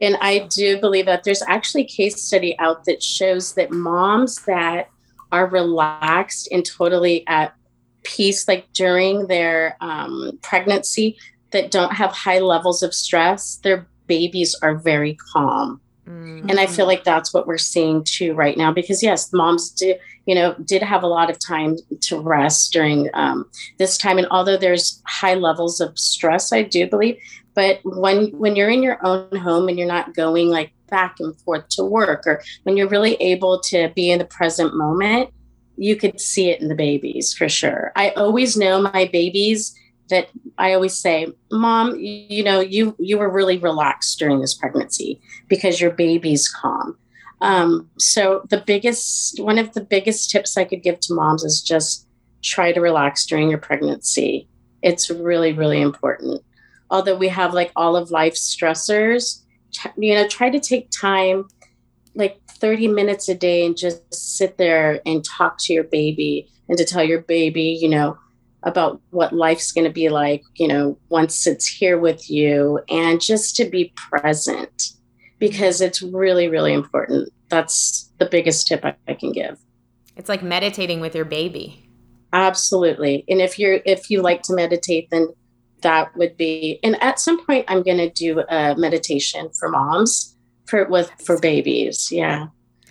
And 0.00 0.16
I 0.20 0.46
do 0.50 0.78
believe 0.78 1.06
that 1.06 1.24
there's 1.24 1.42
actually 1.42 1.82
a 1.82 1.88
case 1.88 2.22
study 2.22 2.58
out 2.58 2.84
that 2.84 3.02
shows 3.02 3.54
that 3.54 3.70
moms 3.70 4.44
that 4.44 4.90
are 5.32 5.46
relaxed 5.46 6.48
and 6.52 6.64
totally 6.64 7.26
at 7.26 7.54
peace, 8.02 8.46
like 8.46 8.72
during 8.72 9.26
their 9.26 9.76
um, 9.80 10.38
pregnancy, 10.42 11.16
that 11.50 11.70
don't 11.70 11.92
have 11.92 12.12
high 12.12 12.38
levels 12.38 12.82
of 12.82 12.92
stress, 12.92 13.56
their 13.56 13.86
babies 14.06 14.54
are 14.62 14.76
very 14.76 15.16
calm. 15.32 15.80
Mm-hmm. 16.06 16.48
And 16.50 16.60
I 16.60 16.66
feel 16.66 16.86
like 16.86 17.02
that's 17.02 17.34
what 17.34 17.46
we're 17.46 17.58
seeing 17.58 18.04
too 18.04 18.34
right 18.34 18.56
now 18.56 18.72
because 18.72 19.02
yes, 19.02 19.32
moms 19.32 19.70
do, 19.70 19.94
you 20.26 20.34
know, 20.34 20.54
did 20.64 20.82
have 20.82 21.02
a 21.02 21.08
lot 21.08 21.30
of 21.30 21.38
time 21.44 21.76
to 22.02 22.20
rest 22.20 22.72
during 22.72 23.10
um, 23.14 23.44
this 23.78 23.98
time. 23.98 24.18
And 24.18 24.28
although 24.30 24.56
there's 24.56 25.02
high 25.06 25.34
levels 25.34 25.80
of 25.80 25.98
stress, 25.98 26.52
I 26.52 26.62
do 26.62 26.86
believe, 26.86 27.18
but 27.56 27.80
when 27.82 28.26
when 28.38 28.54
you're 28.54 28.70
in 28.70 28.82
your 28.82 29.04
own 29.04 29.34
home 29.34 29.68
and 29.68 29.76
you're 29.76 29.88
not 29.88 30.14
going 30.14 30.48
like 30.48 30.72
back 30.88 31.16
and 31.18 31.34
forth 31.40 31.66
to 31.70 31.82
work, 31.82 32.24
or 32.26 32.42
when 32.62 32.76
you're 32.76 32.86
really 32.86 33.14
able 33.14 33.58
to 33.60 33.90
be 33.96 34.10
in 34.10 34.20
the 34.20 34.26
present 34.26 34.76
moment, 34.76 35.30
you 35.76 35.96
could 35.96 36.20
see 36.20 36.50
it 36.50 36.60
in 36.60 36.68
the 36.68 36.74
babies 36.76 37.32
for 37.32 37.48
sure. 37.48 37.92
I 37.96 38.10
always 38.10 38.56
know 38.56 38.80
my 38.80 39.08
babies 39.10 39.74
that 40.10 40.28
I 40.58 40.74
always 40.74 40.94
say, 40.94 41.28
"Mom, 41.50 41.96
you 41.98 42.44
know, 42.44 42.60
you 42.60 42.94
you 43.00 43.16
were 43.18 43.30
really 43.30 43.56
relaxed 43.56 44.18
during 44.18 44.40
this 44.40 44.54
pregnancy 44.54 45.20
because 45.48 45.80
your 45.80 45.90
baby's 45.90 46.48
calm." 46.48 46.96
Um, 47.40 47.88
so 47.98 48.42
the 48.48 48.62
biggest, 48.66 49.40
one 49.40 49.58
of 49.58 49.72
the 49.72 49.82
biggest 49.82 50.30
tips 50.30 50.56
I 50.56 50.64
could 50.64 50.82
give 50.82 51.00
to 51.00 51.14
moms 51.14 51.44
is 51.44 51.60
just 51.60 52.06
try 52.42 52.72
to 52.72 52.80
relax 52.80 53.26
during 53.26 53.50
your 53.50 53.58
pregnancy. 53.58 54.48
It's 54.82 55.10
really, 55.10 55.52
really 55.52 55.80
important. 55.80 56.42
Although 56.90 57.16
we 57.16 57.28
have 57.28 57.54
like 57.54 57.72
all 57.76 57.96
of 57.96 58.10
life's 58.10 58.54
stressors, 58.54 59.42
you 59.96 60.14
know, 60.14 60.26
try 60.28 60.50
to 60.50 60.60
take 60.60 60.90
time, 60.90 61.48
like 62.14 62.40
30 62.48 62.88
minutes 62.88 63.28
a 63.28 63.34
day, 63.34 63.66
and 63.66 63.76
just 63.76 64.02
sit 64.14 64.56
there 64.56 65.00
and 65.04 65.24
talk 65.24 65.56
to 65.60 65.72
your 65.72 65.84
baby 65.84 66.48
and 66.68 66.78
to 66.78 66.84
tell 66.84 67.04
your 67.04 67.20
baby, 67.20 67.78
you 67.80 67.88
know, 67.88 68.18
about 68.62 69.00
what 69.10 69.32
life's 69.32 69.72
going 69.72 69.84
to 69.84 69.92
be 69.92 70.08
like, 70.08 70.42
you 70.54 70.66
know, 70.66 70.98
once 71.08 71.46
it's 71.46 71.66
here 71.66 71.98
with 71.98 72.30
you, 72.30 72.80
and 72.88 73.20
just 73.20 73.56
to 73.56 73.64
be 73.64 73.92
present 73.96 74.92
because 75.38 75.80
it's 75.80 76.02
really, 76.02 76.48
really 76.48 76.72
important. 76.72 77.30
That's 77.48 78.10
the 78.18 78.26
biggest 78.26 78.66
tip 78.66 78.84
I, 78.84 78.96
I 79.06 79.14
can 79.14 79.32
give. 79.32 79.58
It's 80.16 80.28
like 80.28 80.42
meditating 80.42 81.00
with 81.00 81.14
your 81.14 81.24
baby. 81.24 81.88
Absolutely. 82.32 83.24
And 83.28 83.40
if 83.40 83.58
you're 83.58 83.80
if 83.84 84.10
you 84.10 84.22
like 84.22 84.42
to 84.42 84.54
meditate, 84.54 85.08
then 85.10 85.28
that 85.82 86.16
would 86.16 86.36
be 86.36 86.80
and 86.82 87.00
at 87.02 87.20
some 87.20 87.44
point 87.44 87.64
I'm 87.68 87.82
gonna 87.82 88.10
do 88.10 88.40
a 88.40 88.74
meditation 88.76 89.50
for 89.58 89.68
moms 89.68 90.36
for 90.66 90.84
with 90.88 91.10
for 91.24 91.38
babies. 91.38 92.10
Yeah. 92.10 92.48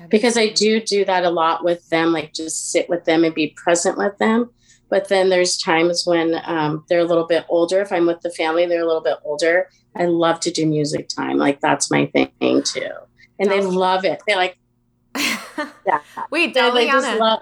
Because 0.10 0.38
I 0.38 0.50
do 0.50 0.82
do 0.82 1.06
that 1.06 1.24
a 1.24 1.30
lot 1.30 1.64
with 1.64 1.88
them, 1.88 2.12
like 2.12 2.34
just 2.34 2.72
sit 2.72 2.90
with 2.90 3.06
them 3.06 3.24
and 3.24 3.34
be 3.34 3.56
present 3.58 3.98
with 3.98 4.18
them 4.18 4.50
but 4.90 5.10
then 5.10 5.30
there's 5.30 5.58
times 5.58 6.04
when 6.06 6.40
um, 6.46 6.86
they're 6.90 7.00
a 7.00 7.06
little 7.06 7.26
bit 7.26 7.46
older. 7.50 7.82
If 7.82 7.92
I'm 7.92 8.06
with 8.06 8.22
the 8.22 8.30
family, 8.30 8.66
they're 8.66 8.84
a 8.84 8.86
little 8.86 9.02
bit 9.02 9.18
older. 9.24 9.70
I 9.96 10.06
love 10.06 10.40
to 10.42 10.52
do 10.52 10.66
music 10.66 11.10
time. 11.10 11.38
Like 11.38 11.60
that's 11.60 11.90
my 11.90 12.06
thing 12.08 12.32
too. 12.64 12.92
And 13.40 13.50
they 13.50 13.62
love 13.62 14.06
it. 14.06 14.22
they're 14.28 14.38
like, 14.38 14.58
yeah. 15.16 16.02
Wait, 16.32 16.54
they, 16.54 16.72
they 16.72 16.88
just 16.88 17.20
love, 17.20 17.42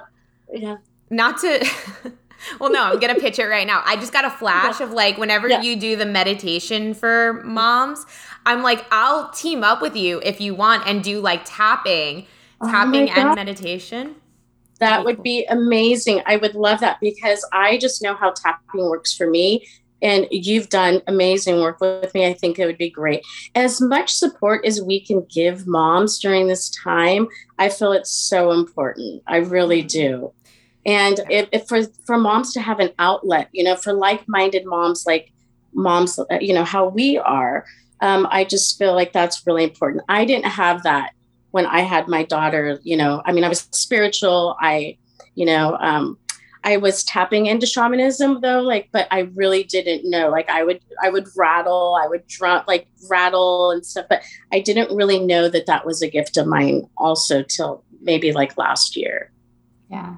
yeah. 0.51 0.77
Not 1.09 1.39
to. 1.41 1.69
well, 2.59 2.71
no, 2.71 2.83
I'm 2.83 2.99
gonna 2.99 3.15
pitch 3.15 3.39
it 3.39 3.45
right 3.45 3.67
now. 3.67 3.81
I 3.85 3.95
just 3.95 4.13
got 4.13 4.25
a 4.25 4.29
flash 4.29 4.81
of 4.81 4.91
like 4.91 5.17
whenever 5.17 5.47
yeah. 5.49 5.61
you 5.61 5.75
do 5.75 5.95
the 5.95 6.05
meditation 6.05 6.93
for 6.93 7.41
moms, 7.43 8.05
I'm 8.45 8.61
like, 8.61 8.85
I'll 8.91 9.29
team 9.31 9.63
up 9.63 9.81
with 9.81 9.95
you 9.95 10.21
if 10.23 10.41
you 10.41 10.55
want 10.55 10.87
and 10.87 11.03
do 11.03 11.19
like 11.19 11.41
tapping, 11.45 12.27
oh 12.61 12.69
tapping 12.69 13.09
and 13.09 13.35
meditation. 13.35 14.15
That 14.79 15.05
would 15.05 15.23
be 15.23 15.45
amazing. 15.49 16.21
I 16.25 16.35
would 16.37 16.55
love 16.55 16.81
that 16.81 16.99
because 16.99 17.47
I 17.53 17.77
just 17.77 18.01
know 18.01 18.15
how 18.15 18.31
tapping 18.31 18.89
works 18.89 19.13
for 19.13 19.29
me. 19.29 19.65
And 20.01 20.27
you've 20.29 20.67
done 20.67 21.01
amazing 21.07 21.61
work 21.61 21.79
with 21.79 22.13
me. 22.13 22.25
I 22.25 22.33
think 22.33 22.59
it 22.59 22.65
would 22.65 22.77
be 22.77 22.89
great. 22.89 23.21
As 23.55 23.79
much 23.79 24.11
support 24.11 24.65
as 24.65 24.81
we 24.81 24.99
can 24.99 25.25
give 25.33 25.65
moms 25.65 26.19
during 26.19 26.47
this 26.47 26.69
time, 26.69 27.29
I 27.57 27.69
feel 27.69 27.93
it's 27.93 28.11
so 28.11 28.51
important. 28.51 29.23
I 29.27 29.37
really 29.37 29.79
mm-hmm. 29.79 29.87
do. 29.87 30.33
And 30.85 31.19
if, 31.29 31.47
if 31.51 31.67
for, 31.67 31.83
for 32.05 32.17
moms 32.17 32.53
to 32.53 32.61
have 32.61 32.79
an 32.79 32.91
outlet, 32.99 33.49
you 33.51 33.63
know, 33.63 33.75
for 33.75 33.93
like 33.93 34.27
minded 34.27 34.65
moms, 34.65 35.05
like 35.05 35.31
moms, 35.73 36.19
uh, 36.19 36.25
you 36.41 36.53
know, 36.53 36.63
how 36.63 36.87
we 36.87 37.17
are, 37.17 37.65
um, 38.01 38.27
I 38.29 38.43
just 38.43 38.77
feel 38.77 38.93
like 38.93 39.13
that's 39.13 39.47
really 39.47 39.63
important. 39.63 40.03
I 40.09 40.25
didn't 40.25 40.47
have 40.47 40.83
that 40.83 41.13
when 41.51 41.65
I 41.65 41.81
had 41.81 42.07
my 42.07 42.23
daughter, 42.23 42.79
you 42.83 42.97
know, 42.97 43.21
I 43.25 43.31
mean, 43.31 43.43
I 43.43 43.49
was 43.49 43.67
spiritual. 43.71 44.57
I, 44.59 44.97
you 45.35 45.45
know, 45.45 45.77
um, 45.77 46.17
I 46.65 46.77
was 46.77 47.03
tapping 47.03 47.45
into 47.45 47.65
shamanism 47.65 48.41
though, 48.41 48.61
like, 48.61 48.89
but 48.91 49.07
I 49.11 49.31
really 49.35 49.63
didn't 49.63 50.09
know. 50.09 50.29
Like, 50.29 50.49
I 50.49 50.63
would, 50.63 50.81
I 51.01 51.09
would 51.09 51.27
rattle, 51.37 51.97
I 52.01 52.07
would 52.07 52.25
drum, 52.27 52.63
like 52.67 52.87
rattle 53.09 53.71
and 53.71 53.85
stuff, 53.85 54.07
but 54.09 54.21
I 54.51 54.59
didn't 54.59 54.95
really 54.95 55.19
know 55.19 55.47
that 55.47 55.65
that 55.67 55.85
was 55.85 56.01
a 56.01 56.09
gift 56.09 56.37
of 56.37 56.47
mine. 56.47 56.87
Also, 56.97 57.43
till 57.43 57.83
maybe 58.01 58.31
like 58.31 58.57
last 58.57 58.97
year. 58.97 59.31
Yeah. 59.89 60.15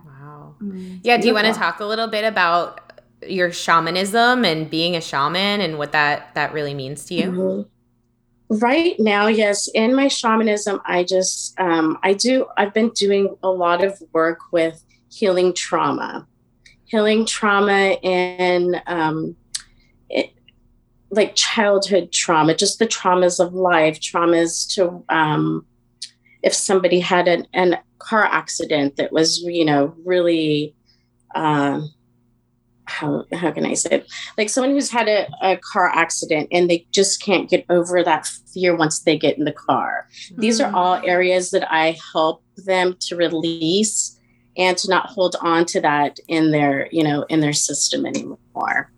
Mm-hmm. 0.65 0.97
Yeah. 1.03 1.17
Do 1.17 1.27
you 1.27 1.33
want 1.33 1.47
to 1.47 1.53
talk 1.53 1.79
a 1.79 1.85
little 1.85 2.07
bit 2.07 2.25
about 2.25 2.81
your 3.27 3.51
shamanism 3.51 4.45
and 4.45 4.69
being 4.69 4.95
a 4.95 5.01
shaman 5.01 5.61
and 5.61 5.77
what 5.77 5.91
that 5.91 6.33
that 6.35 6.53
really 6.53 6.73
means 6.73 7.05
to 7.05 7.13
you? 7.15 7.31
Mm-hmm. 7.31 8.57
Right 8.57 8.95
now, 8.99 9.27
yes. 9.27 9.67
In 9.73 9.95
my 9.95 10.07
shamanism, 10.07 10.79
I 10.85 11.03
just 11.03 11.59
um, 11.59 11.97
I 12.03 12.13
do. 12.13 12.47
I've 12.57 12.73
been 12.73 12.89
doing 12.89 13.35
a 13.41 13.49
lot 13.49 13.83
of 13.83 14.01
work 14.13 14.39
with 14.51 14.83
healing 15.11 15.53
trauma, 15.53 16.27
healing 16.85 17.25
trauma 17.25 17.97
and 18.03 18.81
um, 18.85 19.35
it, 20.09 20.31
like 21.09 21.35
childhood 21.35 22.11
trauma, 22.11 22.53
just 22.53 22.77
the 22.77 22.87
traumas 22.87 23.43
of 23.43 23.53
life, 23.53 23.99
traumas 23.99 24.71
to 24.75 25.03
um, 25.09 25.65
if 26.45 26.53
somebody 26.53 27.01
had 27.01 27.27
an, 27.27 27.45
an 27.53 27.77
car 27.99 28.23
accident 28.23 28.95
that 28.95 29.11
was, 29.11 29.41
you 29.41 29.65
know, 29.65 29.93
really. 30.05 30.73
Uh, 31.33 31.81
how 32.87 33.25
how 33.33 33.51
can 33.51 33.65
I 33.65 33.73
say 33.73 33.89
it? 33.95 34.13
Like 34.37 34.47
someone 34.47 34.71
who's 34.71 34.91
had 34.91 35.07
a, 35.07 35.27
a 35.41 35.57
car 35.57 35.89
accident 35.89 36.49
and 36.51 36.69
they 36.69 36.85
just 36.91 37.21
can't 37.21 37.49
get 37.49 37.65
over 37.67 38.03
that 38.03 38.27
fear 38.53 38.75
once 38.75 38.99
they 38.99 39.17
get 39.17 39.39
in 39.39 39.43
the 39.43 39.51
car. 39.51 40.07
Mm-hmm. 40.29 40.41
These 40.41 40.61
are 40.61 40.73
all 40.73 41.01
mm. 41.01 41.07
areas 41.07 41.49
that 41.49 41.69
I 41.71 41.97
help 42.13 42.43
them 42.57 42.95
to 43.01 43.15
release 43.15 44.19
and 44.57 44.77
to 44.77 44.89
not 44.89 45.07
hold 45.07 45.35
on 45.41 45.65
to 45.65 45.81
that 45.81 46.19
in 46.27 46.51
their, 46.51 46.87
you 46.91 47.03
know, 47.03 47.25
in 47.27 47.41
their 47.41 47.53
system 47.53 48.05
anymore. 48.05 48.91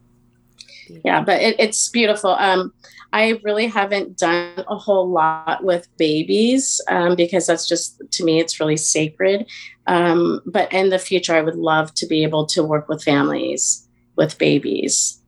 Yeah, 1.03 1.21
but 1.21 1.41
it, 1.41 1.55
it's 1.59 1.89
beautiful. 1.89 2.31
Um, 2.31 2.73
I 3.13 3.39
really 3.43 3.67
haven't 3.67 4.17
done 4.17 4.63
a 4.67 4.75
whole 4.75 5.09
lot 5.09 5.63
with 5.63 5.87
babies 5.97 6.81
um, 6.89 7.15
because 7.15 7.47
that's 7.47 7.67
just 7.67 8.01
to 8.11 8.23
me 8.23 8.39
it's 8.39 8.59
really 8.59 8.77
sacred. 8.77 9.47
Um, 9.87 10.41
but 10.45 10.71
in 10.73 10.89
the 10.89 10.99
future, 10.99 11.33
I 11.33 11.41
would 11.41 11.55
love 11.55 11.93
to 11.95 12.05
be 12.05 12.23
able 12.23 12.45
to 12.47 12.63
work 12.63 12.89
with 12.89 13.03
families 13.03 13.87
with 14.17 14.37
babies. 14.37 15.21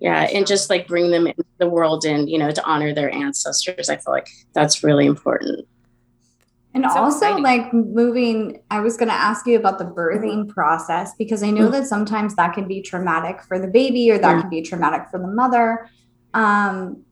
Yeah, 0.00 0.28
and 0.32 0.46
just 0.46 0.70
like 0.70 0.86
bring 0.86 1.10
them 1.10 1.26
into 1.26 1.44
the 1.58 1.68
world 1.68 2.04
and 2.04 2.28
you 2.28 2.38
know 2.38 2.50
to 2.50 2.64
honor 2.64 2.92
their 2.94 3.10
ancestors. 3.10 3.88
I 3.88 3.96
feel 3.96 4.12
like 4.12 4.28
that's 4.52 4.84
really 4.84 5.06
important. 5.06 5.66
And 6.74 6.84
so 6.90 6.98
also, 6.98 7.26
exciting. 7.26 7.44
like 7.44 7.72
moving, 7.72 8.60
I 8.70 8.80
was 8.80 8.96
going 8.96 9.08
to 9.08 9.14
ask 9.14 9.46
you 9.46 9.56
about 9.56 9.78
the 9.78 9.84
birthing 9.84 10.48
process 10.48 11.12
because 11.16 11.42
I 11.42 11.50
know 11.50 11.62
mm-hmm. 11.62 11.72
that 11.72 11.86
sometimes 11.86 12.34
that 12.34 12.52
can 12.52 12.66
be 12.66 12.82
traumatic 12.82 13.42
for 13.42 13.60
the 13.60 13.68
baby 13.68 14.10
or 14.10 14.18
that 14.18 14.28
mm-hmm. 14.28 14.40
can 14.40 14.50
be 14.50 14.62
traumatic 14.62 15.08
for 15.08 15.20
the 15.20 15.28
mother. 15.28 15.88
Um, 16.34 17.04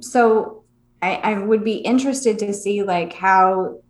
so 0.00 0.62
I, 1.02 1.14
I 1.16 1.38
would 1.38 1.64
be 1.64 1.76
interested 1.78 2.38
to 2.40 2.52
see 2.52 2.82
like 2.82 3.12
how 3.12 3.80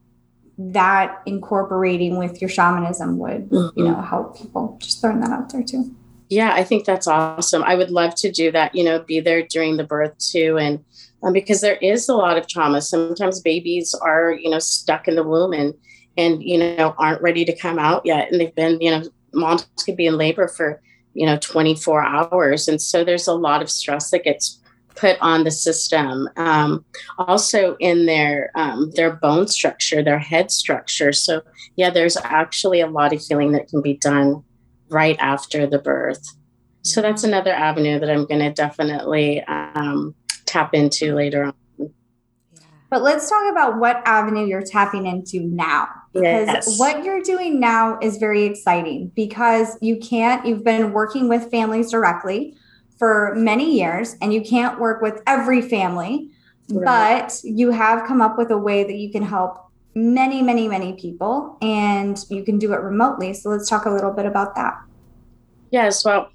that 0.58 1.22
incorporating 1.24 2.18
with 2.18 2.40
your 2.40 2.50
shamanism 2.50 3.18
would 3.18 3.48
mm-hmm. 3.48 3.78
you 3.78 3.84
know 3.84 4.00
help 4.02 4.36
people 4.36 4.76
just 4.80 5.00
throwing 5.00 5.20
that 5.20 5.30
out 5.30 5.50
there 5.50 5.62
too 5.62 5.94
yeah 6.28 6.52
i 6.52 6.64
think 6.64 6.84
that's 6.84 7.06
awesome 7.06 7.62
i 7.62 7.76
would 7.76 7.92
love 7.92 8.12
to 8.16 8.30
do 8.30 8.50
that 8.50 8.74
you 8.74 8.82
know 8.82 8.98
be 8.98 9.20
there 9.20 9.42
during 9.42 9.76
the 9.76 9.84
birth 9.84 10.18
too 10.18 10.58
and 10.58 10.84
um, 11.22 11.32
because 11.32 11.60
there 11.60 11.76
is 11.76 12.08
a 12.08 12.14
lot 12.14 12.36
of 12.36 12.46
trauma 12.46 12.80
sometimes 12.80 13.40
babies 13.40 13.94
are 13.94 14.32
you 14.32 14.50
know 14.50 14.58
stuck 14.58 15.08
in 15.08 15.14
the 15.14 15.22
womb 15.22 15.52
and 15.52 15.74
and 16.16 16.42
you 16.42 16.58
know 16.58 16.94
aren't 16.98 17.22
ready 17.22 17.44
to 17.44 17.56
come 17.56 17.78
out 17.78 18.02
yet 18.04 18.30
and 18.30 18.40
they've 18.40 18.54
been 18.54 18.80
you 18.80 18.90
know 18.90 19.02
moms 19.32 19.68
could 19.84 19.96
be 19.96 20.06
in 20.06 20.16
labor 20.16 20.48
for 20.48 20.80
you 21.14 21.26
know 21.26 21.38
24 21.38 22.02
hours 22.02 22.68
and 22.68 22.80
so 22.80 23.04
there's 23.04 23.26
a 23.26 23.34
lot 23.34 23.62
of 23.62 23.70
stress 23.70 24.10
that 24.10 24.24
gets 24.24 24.58
put 24.98 25.18
on 25.20 25.44
the 25.44 25.50
system. 25.50 26.28
Um, 26.36 26.84
also 27.18 27.76
in 27.78 28.06
their 28.06 28.50
um, 28.54 28.90
their 28.94 29.12
bone 29.12 29.46
structure, 29.48 30.02
their 30.02 30.18
head 30.18 30.50
structure. 30.50 31.12
So 31.12 31.42
yeah, 31.76 31.90
there's 31.90 32.16
actually 32.16 32.80
a 32.80 32.86
lot 32.86 33.12
of 33.12 33.20
healing 33.20 33.52
that 33.52 33.68
can 33.68 33.80
be 33.80 33.94
done 33.94 34.42
right 34.88 35.16
after 35.20 35.66
the 35.66 35.78
birth. 35.78 36.24
So 36.82 37.02
that's 37.02 37.24
another 37.24 37.52
avenue 37.52 37.98
that 37.98 38.10
I'm 38.10 38.26
going 38.26 38.40
to 38.40 38.52
definitely 38.52 39.42
um, 39.44 40.14
tap 40.48 40.74
into 40.74 41.14
later 41.14 41.44
on. 41.44 41.54
But 42.90 43.02
let's 43.02 43.28
talk 43.28 43.50
about 43.50 43.78
what 43.78 44.00
avenue 44.06 44.46
you're 44.46 44.62
tapping 44.62 45.06
into 45.06 45.40
now. 45.40 45.88
Because 46.14 46.46
yes. 46.46 46.78
what 46.78 47.04
you're 47.04 47.20
doing 47.20 47.60
now 47.60 47.98
is 48.00 48.16
very 48.16 48.44
exciting 48.44 49.12
because 49.14 49.76
you 49.82 49.98
can't, 49.98 50.46
you've 50.46 50.64
been 50.64 50.92
working 50.92 51.28
with 51.28 51.50
families 51.50 51.90
directly 51.90 52.56
for 52.98 53.34
many 53.36 53.78
years 53.78 54.16
and 54.22 54.32
you 54.32 54.40
can't 54.40 54.80
work 54.80 55.02
with 55.02 55.22
every 55.26 55.60
family, 55.60 56.30
right. 56.70 57.28
but 57.28 57.40
you 57.44 57.70
have 57.70 58.08
come 58.08 58.22
up 58.22 58.38
with 58.38 58.50
a 58.50 58.58
way 58.58 58.84
that 58.84 58.96
you 58.96 59.12
can 59.12 59.22
help 59.22 59.58
many, 59.94 60.40
many, 60.40 60.66
many 60.66 60.94
people 60.94 61.58
and 61.60 62.24
you 62.30 62.42
can 62.42 62.58
do 62.58 62.72
it 62.72 62.80
remotely. 62.80 63.34
So 63.34 63.50
let's 63.50 63.68
talk 63.68 63.84
a 63.84 63.90
little 63.90 64.12
bit 64.12 64.24
about 64.24 64.54
that. 64.56 64.80
Yes, 65.70 66.04
well, 66.04 66.30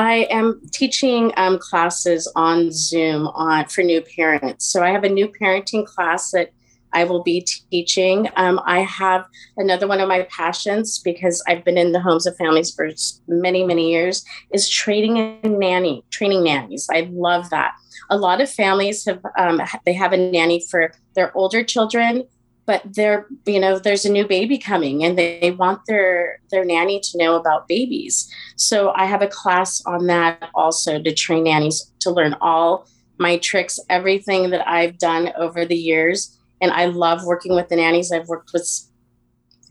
I 0.00 0.26
am 0.30 0.62
teaching 0.72 1.30
um, 1.36 1.58
classes 1.58 2.26
on 2.34 2.70
Zoom 2.72 3.26
on 3.28 3.66
for 3.66 3.82
new 3.82 4.00
parents. 4.00 4.64
So 4.64 4.82
I 4.82 4.92
have 4.92 5.04
a 5.04 5.10
new 5.10 5.28
parenting 5.28 5.84
class 5.84 6.30
that 6.30 6.52
I 6.94 7.04
will 7.04 7.22
be 7.22 7.46
teaching. 7.70 8.26
Um, 8.36 8.62
I 8.64 8.80
have 8.80 9.26
another 9.58 9.86
one 9.86 10.00
of 10.00 10.08
my 10.08 10.26
passions 10.34 10.98
because 10.98 11.44
I've 11.46 11.66
been 11.66 11.76
in 11.76 11.92
the 11.92 12.00
homes 12.00 12.26
of 12.26 12.34
families 12.38 12.74
for 12.74 12.88
many, 13.28 13.62
many 13.62 13.92
years 13.92 14.24
is 14.54 14.70
training 14.70 15.18
a 15.18 15.48
nanny, 15.48 16.02
training 16.10 16.44
nannies. 16.44 16.88
I 16.90 17.10
love 17.12 17.50
that. 17.50 17.74
A 18.08 18.16
lot 18.16 18.40
of 18.40 18.50
families 18.50 19.04
have 19.04 19.20
um, 19.38 19.60
they 19.84 19.92
have 19.92 20.14
a 20.14 20.16
nanny 20.16 20.64
for 20.70 20.92
their 21.14 21.36
older 21.36 21.62
children 21.62 22.24
but 22.70 22.82
they're 22.94 23.26
you 23.46 23.58
know 23.58 23.80
there's 23.80 24.04
a 24.04 24.12
new 24.12 24.24
baby 24.24 24.56
coming 24.56 25.02
and 25.02 25.18
they 25.18 25.50
want 25.58 25.80
their 25.88 26.38
their 26.52 26.64
nanny 26.64 27.00
to 27.00 27.18
know 27.18 27.34
about 27.34 27.66
babies. 27.66 28.32
So 28.54 28.92
i 29.02 29.06
have 29.06 29.22
a 29.22 29.34
class 29.40 29.84
on 29.86 30.06
that 30.06 30.50
also 30.54 31.02
to 31.02 31.12
train 31.12 31.42
nannies 31.44 31.90
to 32.02 32.12
learn 32.12 32.36
all 32.40 32.86
my 33.18 33.38
tricks 33.38 33.80
everything 33.88 34.50
that 34.50 34.64
i've 34.68 34.98
done 34.98 35.32
over 35.36 35.66
the 35.66 35.82
years. 35.90 36.38
And 36.60 36.70
i 36.70 36.84
love 36.84 37.24
working 37.24 37.56
with 37.56 37.68
the 37.70 37.76
nannies. 37.82 38.12
I've 38.12 38.28
worked 38.28 38.52
with 38.52 38.68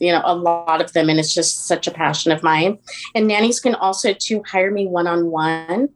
you 0.01 0.11
know 0.11 0.21
a 0.25 0.35
lot 0.35 0.81
of 0.81 0.91
them 0.91 1.07
and 1.09 1.19
it's 1.19 1.33
just 1.33 1.67
such 1.67 1.87
a 1.87 1.91
passion 2.03 2.33
of 2.33 2.43
mine. 2.43 2.79
And 3.15 3.27
nannies 3.27 3.61
can 3.61 3.75
also 3.75 4.13
to 4.13 4.43
hire 4.43 4.71
me 4.71 4.87
one-on-one 4.87 5.87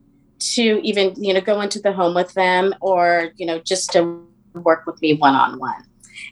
to 0.54 0.66
even 0.90 1.22
you 1.22 1.34
know 1.34 1.42
go 1.42 1.60
into 1.60 1.80
the 1.82 1.92
home 1.92 2.16
with 2.16 2.34
them 2.34 2.74
or 2.80 3.32
you 3.36 3.46
know 3.46 3.60
just 3.60 3.92
to 3.92 4.02
work 4.54 4.86
with 4.86 5.02
me 5.02 5.16
one-on-one 5.16 5.84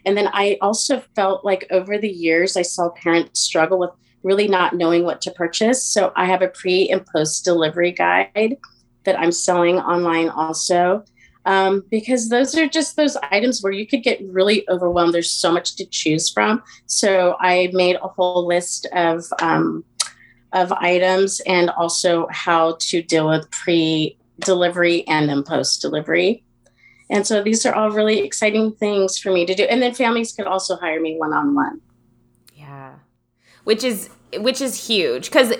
and 0.05 0.17
then 0.17 0.29
I 0.33 0.57
also 0.61 1.01
felt 1.15 1.45
like 1.45 1.67
over 1.71 1.97
the 1.97 2.09
years, 2.09 2.57
I 2.57 2.61
saw 2.61 2.89
parents 2.89 3.39
struggle 3.39 3.79
with 3.79 3.91
really 4.23 4.47
not 4.47 4.75
knowing 4.75 5.03
what 5.03 5.21
to 5.21 5.31
purchase. 5.31 5.85
So 5.85 6.11
I 6.15 6.25
have 6.25 6.41
a 6.41 6.47
pre 6.47 6.89
and 6.89 7.05
post 7.05 7.43
delivery 7.43 7.91
guide 7.91 8.57
that 9.03 9.19
I'm 9.19 9.31
selling 9.31 9.77
online 9.79 10.29
also. 10.29 11.03
Um, 11.45 11.83
because 11.89 12.29
those 12.29 12.55
are 12.55 12.67
just 12.67 12.95
those 12.95 13.17
items 13.31 13.63
where 13.63 13.73
you 13.73 13.87
could 13.87 14.03
get 14.03 14.21
really 14.23 14.63
overwhelmed. 14.69 15.11
There's 15.11 15.31
so 15.31 15.51
much 15.51 15.75
to 15.77 15.85
choose 15.87 16.29
from. 16.29 16.61
So 16.85 17.35
I 17.39 17.71
made 17.73 17.95
a 17.95 18.07
whole 18.07 18.45
list 18.45 18.87
of 18.93 19.25
um, 19.41 19.83
of 20.53 20.71
items 20.73 21.39
and 21.47 21.69
also 21.71 22.27
how 22.29 22.77
to 22.79 23.01
deal 23.01 23.27
with 23.27 23.49
pre 23.49 24.17
delivery 24.39 25.07
and 25.07 25.29
then 25.29 25.43
post 25.43 25.81
delivery. 25.81 26.43
And 27.11 27.27
so 27.27 27.43
these 27.43 27.65
are 27.65 27.75
all 27.75 27.91
really 27.91 28.19
exciting 28.19 28.71
things 28.71 29.19
for 29.19 29.31
me 29.31 29.45
to 29.45 29.53
do. 29.53 29.63
And 29.63 29.81
then 29.81 29.93
families 29.93 30.31
could 30.31 30.47
also 30.47 30.77
hire 30.77 30.99
me 30.99 31.17
one 31.17 31.33
on 31.33 31.53
one. 31.53 31.81
Yeah. 32.55 32.93
Which 33.65 33.83
is 33.83 34.09
which 34.37 34.61
is 34.61 34.87
huge 34.87 35.29
cuz 35.29 35.51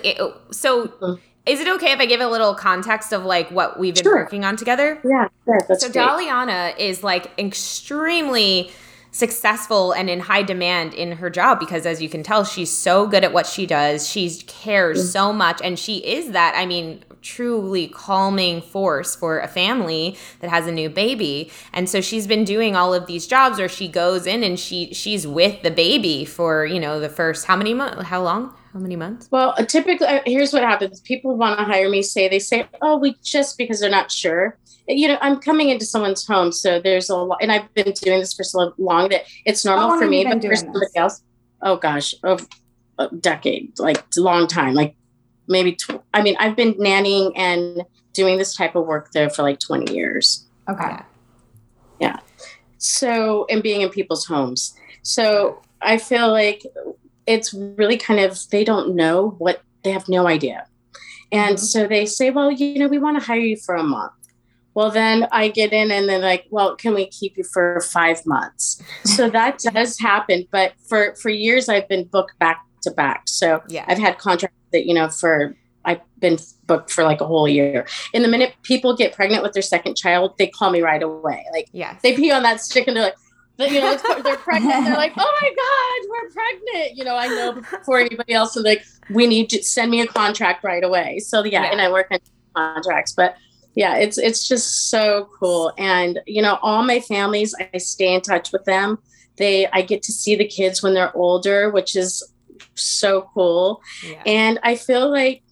so 0.50 0.86
mm-hmm. 0.86 1.20
is 1.44 1.60
it 1.60 1.68
okay 1.68 1.92
if 1.92 2.00
I 2.00 2.06
give 2.06 2.22
a 2.22 2.26
little 2.26 2.54
context 2.54 3.12
of 3.12 3.26
like 3.26 3.50
what 3.50 3.78
we've 3.78 3.94
been 3.94 4.02
sure. 4.02 4.16
working 4.16 4.46
on 4.46 4.56
together? 4.56 4.98
Yeah, 5.04 5.28
sure. 5.44 5.76
So 5.78 5.90
great. 5.90 6.02
Daliana 6.02 6.76
is 6.78 7.04
like 7.04 7.38
extremely 7.38 8.70
successful 9.10 9.92
and 9.92 10.08
in 10.08 10.20
high 10.20 10.42
demand 10.42 10.94
in 10.94 11.12
her 11.12 11.28
job 11.28 11.60
because 11.60 11.84
as 11.84 12.00
you 12.00 12.08
can 12.08 12.22
tell 12.22 12.44
she's 12.44 12.70
so 12.70 13.06
good 13.06 13.22
at 13.22 13.30
what 13.30 13.46
she 13.46 13.66
does 13.66 14.08
she 14.08 14.30
cares 14.46 14.98
mm-hmm. 14.98 15.08
so 15.08 15.32
much 15.34 15.60
and 15.62 15.78
she 15.78 15.98
is 15.98 16.30
that 16.30 16.54
i 16.56 16.64
mean 16.64 17.04
truly 17.22 17.88
calming 17.88 18.60
force 18.60 19.14
for 19.14 19.38
a 19.40 19.48
family 19.48 20.16
that 20.40 20.50
has 20.50 20.66
a 20.66 20.72
new 20.72 20.90
baby 20.90 21.50
and 21.72 21.88
so 21.88 22.00
she's 22.00 22.26
been 22.26 22.44
doing 22.44 22.76
all 22.76 22.92
of 22.92 23.06
these 23.06 23.26
jobs 23.26 23.58
where 23.58 23.68
she 23.68 23.88
goes 23.88 24.26
in 24.26 24.42
and 24.42 24.58
she 24.58 24.92
she's 24.92 25.26
with 25.26 25.62
the 25.62 25.70
baby 25.70 26.24
for 26.24 26.66
you 26.66 26.80
know 26.80 27.00
the 27.00 27.08
first 27.08 27.46
how 27.46 27.56
many 27.56 27.72
months 27.72 28.02
how 28.04 28.22
long 28.22 28.54
how 28.72 28.78
many 28.78 28.96
months? 28.96 29.28
Well, 29.30 29.52
uh, 29.58 29.66
typically, 29.66 30.06
uh, 30.06 30.22
here's 30.24 30.54
what 30.54 30.62
happens. 30.62 31.02
People 31.02 31.36
want 31.36 31.58
to 31.58 31.64
hire 31.66 31.90
me, 31.90 32.00
say, 32.00 32.26
they 32.30 32.38
say, 32.38 32.66
oh, 32.80 32.96
we 32.96 33.14
just 33.22 33.58
because 33.58 33.80
they're 33.80 33.90
not 33.90 34.10
sure 34.10 34.56
you 34.88 35.08
know, 35.08 35.18
I'm 35.20 35.40
coming 35.40 35.68
into 35.68 35.84
someone's 35.84 36.26
home, 36.26 36.52
so 36.52 36.80
there's 36.80 37.08
a 37.08 37.16
lot, 37.16 37.38
and 37.40 37.52
I've 37.52 37.72
been 37.74 37.92
doing 37.92 38.20
this 38.20 38.34
for 38.34 38.44
so 38.44 38.74
long 38.78 39.10
that 39.10 39.22
it's 39.44 39.64
normal 39.64 39.98
for 39.98 40.08
me, 40.08 40.24
but 40.24 40.42
for 40.42 40.56
somebody 40.56 40.86
this? 40.86 40.96
else, 40.96 41.22
oh 41.62 41.76
gosh, 41.76 42.14
oh, 42.24 42.38
a 42.98 43.08
decade, 43.16 43.78
like 43.78 43.98
a 43.98 44.20
long 44.20 44.46
time, 44.46 44.74
like 44.74 44.96
maybe. 45.48 45.72
Tw- 45.72 46.02
I 46.14 46.22
mean, 46.22 46.36
I've 46.38 46.56
been 46.56 46.74
nannying 46.74 47.32
and 47.36 47.82
doing 48.12 48.38
this 48.38 48.54
type 48.54 48.74
of 48.74 48.86
work 48.86 49.12
there 49.12 49.30
for 49.30 49.42
like 49.42 49.58
20 49.58 49.92
years. 49.92 50.46
Okay. 50.68 50.98
Yeah. 52.00 52.18
So, 52.78 53.46
and 53.48 53.62
being 53.62 53.80
in 53.80 53.88
people's 53.90 54.26
homes, 54.26 54.74
so 55.02 55.60
I 55.80 55.98
feel 55.98 56.30
like 56.30 56.64
it's 57.26 57.54
really 57.54 57.96
kind 57.96 58.20
of 58.20 58.38
they 58.50 58.64
don't 58.64 58.94
know 58.94 59.30
what 59.38 59.62
they 59.84 59.90
have 59.90 60.08
no 60.08 60.26
idea. 60.26 60.66
And 61.30 61.56
mm-hmm. 61.56 61.64
so 61.64 61.86
they 61.86 62.06
say, 62.06 62.30
well, 62.30 62.50
you 62.50 62.78
know, 62.78 62.88
we 62.88 62.98
want 62.98 63.18
to 63.18 63.24
hire 63.24 63.38
you 63.38 63.56
for 63.56 63.74
a 63.74 63.82
month. 63.82 64.12
Well, 64.74 64.90
then 64.90 65.28
I 65.32 65.48
get 65.48 65.72
in 65.72 65.90
and 65.90 66.08
then 66.08 66.22
like, 66.22 66.46
well, 66.50 66.76
can 66.76 66.94
we 66.94 67.06
keep 67.06 67.36
you 67.36 67.44
for 67.44 67.80
five 67.80 68.24
months? 68.24 68.82
So 69.04 69.28
that 69.38 69.58
does 69.58 69.98
happen. 69.98 70.46
But 70.50 70.72
for 70.88 71.14
for 71.16 71.28
years, 71.28 71.68
I've 71.68 71.88
been 71.88 72.04
booked 72.04 72.38
back 72.38 72.64
to 72.82 72.90
back. 72.90 73.28
So 73.28 73.62
yeah. 73.68 73.84
I've 73.88 73.98
had 73.98 74.18
contracts 74.18 74.56
that 74.72 74.86
you 74.86 74.94
know 74.94 75.08
for 75.08 75.54
I've 75.84 76.00
been 76.18 76.38
booked 76.66 76.90
for 76.90 77.04
like 77.04 77.20
a 77.20 77.26
whole 77.26 77.48
year. 77.48 77.86
In 78.12 78.22
the 78.22 78.28
minute 78.28 78.54
people 78.62 78.96
get 78.96 79.14
pregnant 79.14 79.42
with 79.42 79.52
their 79.52 79.62
second 79.62 79.96
child, 79.96 80.34
they 80.38 80.46
call 80.46 80.70
me 80.70 80.80
right 80.80 81.02
away. 81.02 81.44
Like, 81.52 81.68
yeah, 81.72 81.98
they 82.02 82.14
pee 82.14 82.30
on 82.30 82.42
that 82.44 82.60
stick 82.60 82.86
and 82.86 82.96
they're 82.96 83.12
like, 83.58 83.70
you 83.70 83.80
know, 83.80 83.96
they're 84.22 84.36
pregnant. 84.36 84.84
They're 84.84 84.96
like, 84.96 85.12
oh 85.16 85.38
my 85.42 85.54
God, 85.56 86.10
we're 86.10 86.30
pregnant. 86.30 86.96
You 86.96 87.04
know, 87.04 87.16
I 87.16 87.26
know 87.26 87.52
before 87.52 87.98
anybody 87.98 88.32
else. 88.32 88.54
So 88.54 88.60
like, 88.60 88.84
we 89.10 89.26
need 89.26 89.50
to 89.50 89.62
send 89.62 89.90
me 89.90 90.00
a 90.00 90.06
contract 90.06 90.62
right 90.62 90.84
away. 90.84 91.18
So 91.18 91.44
yeah, 91.44 91.64
yeah. 91.64 91.72
and 91.72 91.80
I 91.80 91.90
work 91.90 92.06
on 92.10 92.20
contracts, 92.54 93.12
but 93.12 93.36
yeah 93.74 93.96
it's 93.96 94.18
it's 94.18 94.46
just 94.46 94.90
so 94.90 95.28
cool 95.38 95.72
and 95.78 96.20
you 96.26 96.42
know 96.42 96.58
all 96.62 96.82
my 96.82 97.00
families 97.00 97.54
i 97.58 97.78
stay 97.78 98.14
in 98.14 98.20
touch 98.20 98.52
with 98.52 98.64
them 98.64 98.98
they 99.36 99.66
i 99.68 99.80
get 99.80 100.02
to 100.02 100.12
see 100.12 100.34
the 100.34 100.46
kids 100.46 100.82
when 100.82 100.94
they're 100.94 101.16
older 101.16 101.70
which 101.70 101.96
is 101.96 102.22
so 102.74 103.28
cool. 103.34 103.80
Yeah. 104.06 104.22
and 104.26 104.58
i 104.62 104.76
feel 104.76 105.10
like 105.10 105.42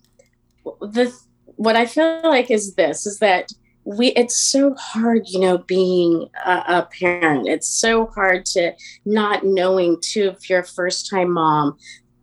the 0.81 1.13
what 1.57 1.77
i 1.77 1.87
feel 1.87 2.21
like 2.25 2.51
is 2.51 2.75
this 2.75 3.07
is 3.07 3.19
that 3.19 3.53
we 3.85 4.09
it's 4.09 4.37
so 4.37 4.75
hard 4.75 5.23
you 5.27 5.41
know 5.41 5.59
being 5.59 6.29
a, 6.45 6.51
a, 6.51 6.89
parent. 6.99 7.49
It's 7.49 7.69
so 7.69 8.07
hard 8.07 8.45
to 8.47 8.73
not 9.05 9.45
knowing 9.45 9.99
too 10.03 10.35
if 10.37 10.49
you're 10.49 10.61
a 10.61 10.67
first 10.67 11.09
time 11.09 11.33
mom 11.33 11.77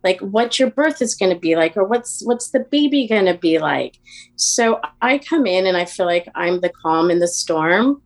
like 0.04 0.20
what 0.20 0.58
your 0.58 0.70
birth 0.70 1.02
is 1.02 1.14
going 1.14 1.32
to 1.32 1.38
be 1.38 1.56
like 1.56 1.76
or 1.76 1.84
what's 1.84 2.24
what's 2.24 2.50
the 2.50 2.60
baby 2.60 3.06
going 3.08 3.26
to 3.26 3.36
be 3.36 3.58
like. 3.58 3.98
So 4.36 4.80
i 5.02 5.18
come 5.18 5.46
in 5.46 5.66
and 5.66 5.76
i 5.76 5.84
feel 5.84 6.06
like 6.06 6.28
i'm 6.34 6.60
the 6.60 6.70
calm 6.70 7.10
in 7.10 7.18
the 7.18 7.28
storm 7.28 8.00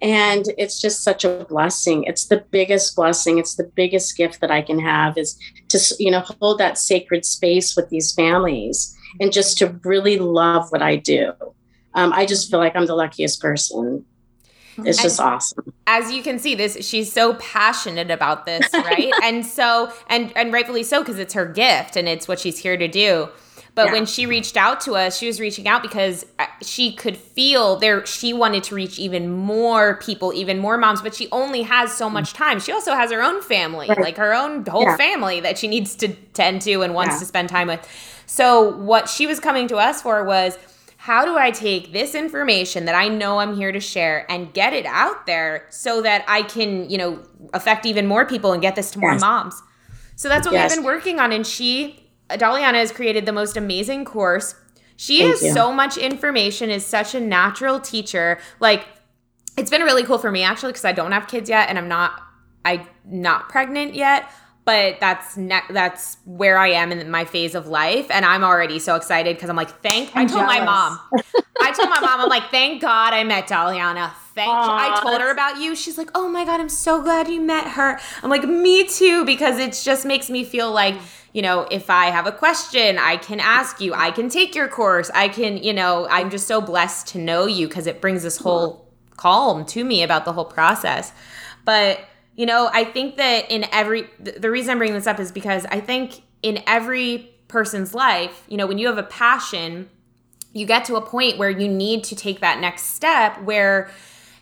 and 0.00 0.46
it's 0.56 0.80
just 0.80 1.02
such 1.02 1.24
a 1.24 1.44
blessing 1.48 2.04
it's 2.04 2.26
the 2.26 2.44
biggest 2.50 2.94
blessing 2.94 3.38
it's 3.38 3.56
the 3.56 3.70
biggest 3.74 4.16
gift 4.16 4.40
that 4.40 4.50
i 4.50 4.62
can 4.62 4.78
have 4.78 5.18
is 5.18 5.38
to 5.68 5.78
you 5.98 6.10
know 6.10 6.20
hold 6.20 6.58
that 6.58 6.78
sacred 6.78 7.24
space 7.24 7.76
with 7.76 7.88
these 7.88 8.12
families 8.12 8.96
and 9.20 9.32
just 9.32 9.58
to 9.58 9.78
really 9.84 10.18
love 10.18 10.70
what 10.70 10.82
i 10.82 10.94
do 10.94 11.32
um, 11.94 12.12
i 12.12 12.24
just 12.24 12.50
feel 12.50 12.60
like 12.60 12.76
i'm 12.76 12.86
the 12.86 12.94
luckiest 12.94 13.40
person 13.40 14.04
it's 14.84 15.02
just 15.02 15.18
and 15.18 15.28
awesome. 15.28 15.72
As 15.86 16.12
you 16.12 16.22
can 16.22 16.38
see, 16.38 16.54
this 16.54 16.86
she's 16.86 17.12
so 17.12 17.34
passionate 17.34 18.10
about 18.10 18.46
this, 18.46 18.72
right? 18.72 19.12
and 19.22 19.44
so 19.44 19.92
and 20.08 20.32
and 20.36 20.52
rightfully 20.52 20.82
so 20.82 21.00
because 21.00 21.18
it's 21.18 21.34
her 21.34 21.46
gift 21.46 21.96
and 21.96 22.08
it's 22.08 22.28
what 22.28 22.38
she's 22.38 22.58
here 22.58 22.76
to 22.76 22.88
do. 22.88 23.28
But 23.78 23.86
yeah. 23.86 23.92
when 23.92 24.06
she 24.06 24.26
reached 24.26 24.56
out 24.56 24.80
to 24.80 24.96
us, 24.96 25.16
she 25.16 25.28
was 25.28 25.38
reaching 25.38 25.68
out 25.68 25.82
because 25.82 26.26
uh, 26.40 26.46
she 26.62 26.96
could 26.96 27.16
feel 27.16 27.76
there 27.76 28.04
she 28.06 28.32
wanted 28.32 28.64
to 28.64 28.74
reach 28.74 28.98
even 28.98 29.30
more 29.30 29.98
people, 29.98 30.32
even 30.32 30.58
more 30.58 30.76
moms, 30.76 31.00
but 31.00 31.14
she 31.14 31.28
only 31.30 31.62
has 31.62 31.96
so 31.96 32.10
much 32.10 32.32
time. 32.32 32.58
She 32.58 32.72
also 32.72 32.94
has 32.94 33.12
her 33.12 33.22
own 33.22 33.40
family, 33.40 33.86
right. 33.88 34.00
like 34.00 34.16
her 34.16 34.34
own 34.34 34.66
whole 34.66 34.82
yeah. 34.82 34.96
family 34.96 35.38
that 35.42 35.58
she 35.58 35.68
needs 35.68 35.94
to 35.94 36.08
tend 36.08 36.60
to 36.62 36.82
and 36.82 36.92
wants 36.92 37.14
yeah. 37.14 37.18
to 37.20 37.24
spend 37.26 37.50
time 37.50 37.68
with. 37.68 37.88
So 38.26 38.76
what 38.78 39.08
she 39.08 39.28
was 39.28 39.38
coming 39.38 39.68
to 39.68 39.76
us 39.76 40.02
for 40.02 40.24
was 40.24 40.58
how 40.96 41.24
do 41.24 41.38
I 41.38 41.52
take 41.52 41.92
this 41.92 42.16
information 42.16 42.84
that 42.86 42.96
I 42.96 43.06
know 43.06 43.38
I'm 43.38 43.54
here 43.54 43.70
to 43.70 43.78
share 43.78 44.28
and 44.28 44.52
get 44.52 44.72
it 44.72 44.86
out 44.86 45.26
there 45.26 45.66
so 45.70 46.02
that 46.02 46.24
I 46.26 46.42
can, 46.42 46.90
you 46.90 46.98
know, 46.98 47.22
affect 47.54 47.86
even 47.86 48.08
more 48.08 48.26
people 48.26 48.50
and 48.50 48.60
get 48.60 48.74
this 48.74 48.90
to 48.90 48.98
more 48.98 49.12
yes. 49.12 49.20
moms? 49.20 49.62
So 50.16 50.28
that's 50.28 50.48
what 50.48 50.54
yes. 50.54 50.72
we've 50.72 50.78
been 50.78 50.84
working 50.84 51.20
on. 51.20 51.30
And 51.30 51.46
she, 51.46 52.07
Daliana, 52.30 52.74
has 52.74 52.92
created 52.92 53.26
the 53.26 53.32
most 53.32 53.56
amazing 53.56 54.04
course. 54.04 54.54
She 54.96 55.18
Thank 55.18 55.30
has 55.30 55.42
you. 55.42 55.52
so 55.52 55.72
much 55.72 55.96
information, 55.96 56.70
is 56.70 56.84
such 56.84 57.14
a 57.14 57.20
natural 57.20 57.80
teacher. 57.80 58.38
Like, 58.60 58.86
it's 59.56 59.70
been 59.70 59.82
really 59.82 60.04
cool 60.04 60.18
for 60.18 60.30
me 60.30 60.42
actually 60.42 60.72
because 60.72 60.84
I 60.84 60.92
don't 60.92 61.12
have 61.12 61.26
kids 61.26 61.48
yet 61.50 61.68
and 61.68 61.78
I'm 61.78 61.88
not 61.88 62.22
I 62.64 62.86
not 63.04 63.48
pregnant 63.48 63.94
yet 63.94 64.30
but 64.68 65.00
that's 65.00 65.34
ne- 65.38 65.62
that's 65.70 66.18
where 66.26 66.58
I 66.58 66.68
am 66.72 66.92
in 66.92 67.10
my 67.10 67.24
phase 67.24 67.54
of 67.54 67.68
life, 67.68 68.06
and 68.10 68.22
I'm 68.22 68.44
already 68.44 68.78
so 68.78 68.96
excited 68.96 69.34
because 69.34 69.48
I'm 69.48 69.56
like, 69.56 69.70
thank. 69.80 70.14
I'm 70.14 70.26
i 70.26 70.28
told 70.28 70.42
jealous. 70.42 70.58
my 70.58 70.62
mom. 70.62 71.00
I 71.62 71.72
told 71.72 71.88
my 71.88 72.00
mom, 72.00 72.20
I'm 72.20 72.28
like, 72.28 72.50
thank 72.50 72.82
God 72.82 73.14
I 73.14 73.24
met 73.24 73.48
Daliana. 73.48 74.10
Thank. 74.34 74.50
I 74.52 75.00
told 75.02 75.22
her 75.22 75.30
about 75.30 75.58
you. 75.58 75.74
She's 75.74 75.96
like, 75.96 76.10
oh 76.14 76.28
my 76.28 76.44
God, 76.44 76.60
I'm 76.60 76.68
so 76.68 77.00
glad 77.02 77.28
you 77.28 77.40
met 77.40 77.66
her. 77.68 77.98
I'm 78.22 78.28
like, 78.28 78.44
me 78.44 78.86
too, 78.86 79.24
because 79.24 79.58
it 79.58 79.72
just 79.72 80.04
makes 80.04 80.28
me 80.28 80.44
feel 80.44 80.70
like. 80.70 80.96
You 81.32 81.42
know, 81.42 81.68
if 81.70 81.90
I 81.90 82.06
have 82.06 82.26
a 82.26 82.32
question, 82.32 82.98
I 82.98 83.16
can 83.16 83.38
ask 83.38 83.80
you. 83.80 83.94
I 83.94 84.10
can 84.10 84.28
take 84.28 84.54
your 84.54 84.68
course. 84.68 85.10
I 85.14 85.28
can, 85.28 85.58
you 85.58 85.72
know, 85.72 86.08
I'm 86.10 86.30
just 86.30 86.46
so 86.46 86.60
blessed 86.60 87.08
to 87.08 87.18
know 87.18 87.46
you 87.46 87.68
because 87.68 87.86
it 87.86 88.00
brings 88.00 88.22
this 88.22 88.38
whole 88.38 88.88
calm 89.16 89.66
to 89.66 89.84
me 89.84 90.02
about 90.02 90.24
the 90.24 90.32
whole 90.32 90.44
process. 90.44 91.12
But 91.64 92.00
you 92.38 92.46
know, 92.46 92.70
I 92.72 92.84
think 92.84 93.16
that 93.16 93.50
in 93.50 93.66
every, 93.72 94.08
the 94.20 94.48
reason 94.48 94.70
I'm 94.70 94.78
bringing 94.78 94.94
this 94.94 95.08
up 95.08 95.18
is 95.18 95.32
because 95.32 95.66
I 95.72 95.80
think 95.80 96.22
in 96.40 96.62
every 96.68 97.32
person's 97.48 97.94
life, 97.94 98.44
you 98.48 98.56
know, 98.56 98.68
when 98.68 98.78
you 98.78 98.86
have 98.86 98.96
a 98.96 99.02
passion, 99.02 99.90
you 100.52 100.64
get 100.64 100.84
to 100.84 100.94
a 100.94 101.00
point 101.00 101.36
where 101.36 101.50
you 101.50 101.66
need 101.66 102.04
to 102.04 102.14
take 102.14 102.38
that 102.38 102.60
next 102.60 102.94
step 102.94 103.42
where 103.42 103.90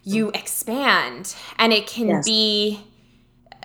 you 0.05 0.31
expand 0.35 1.35
and 1.59 1.72
it 1.72 1.87
can 1.87 2.09
yes. 2.09 2.25
be 2.27 2.85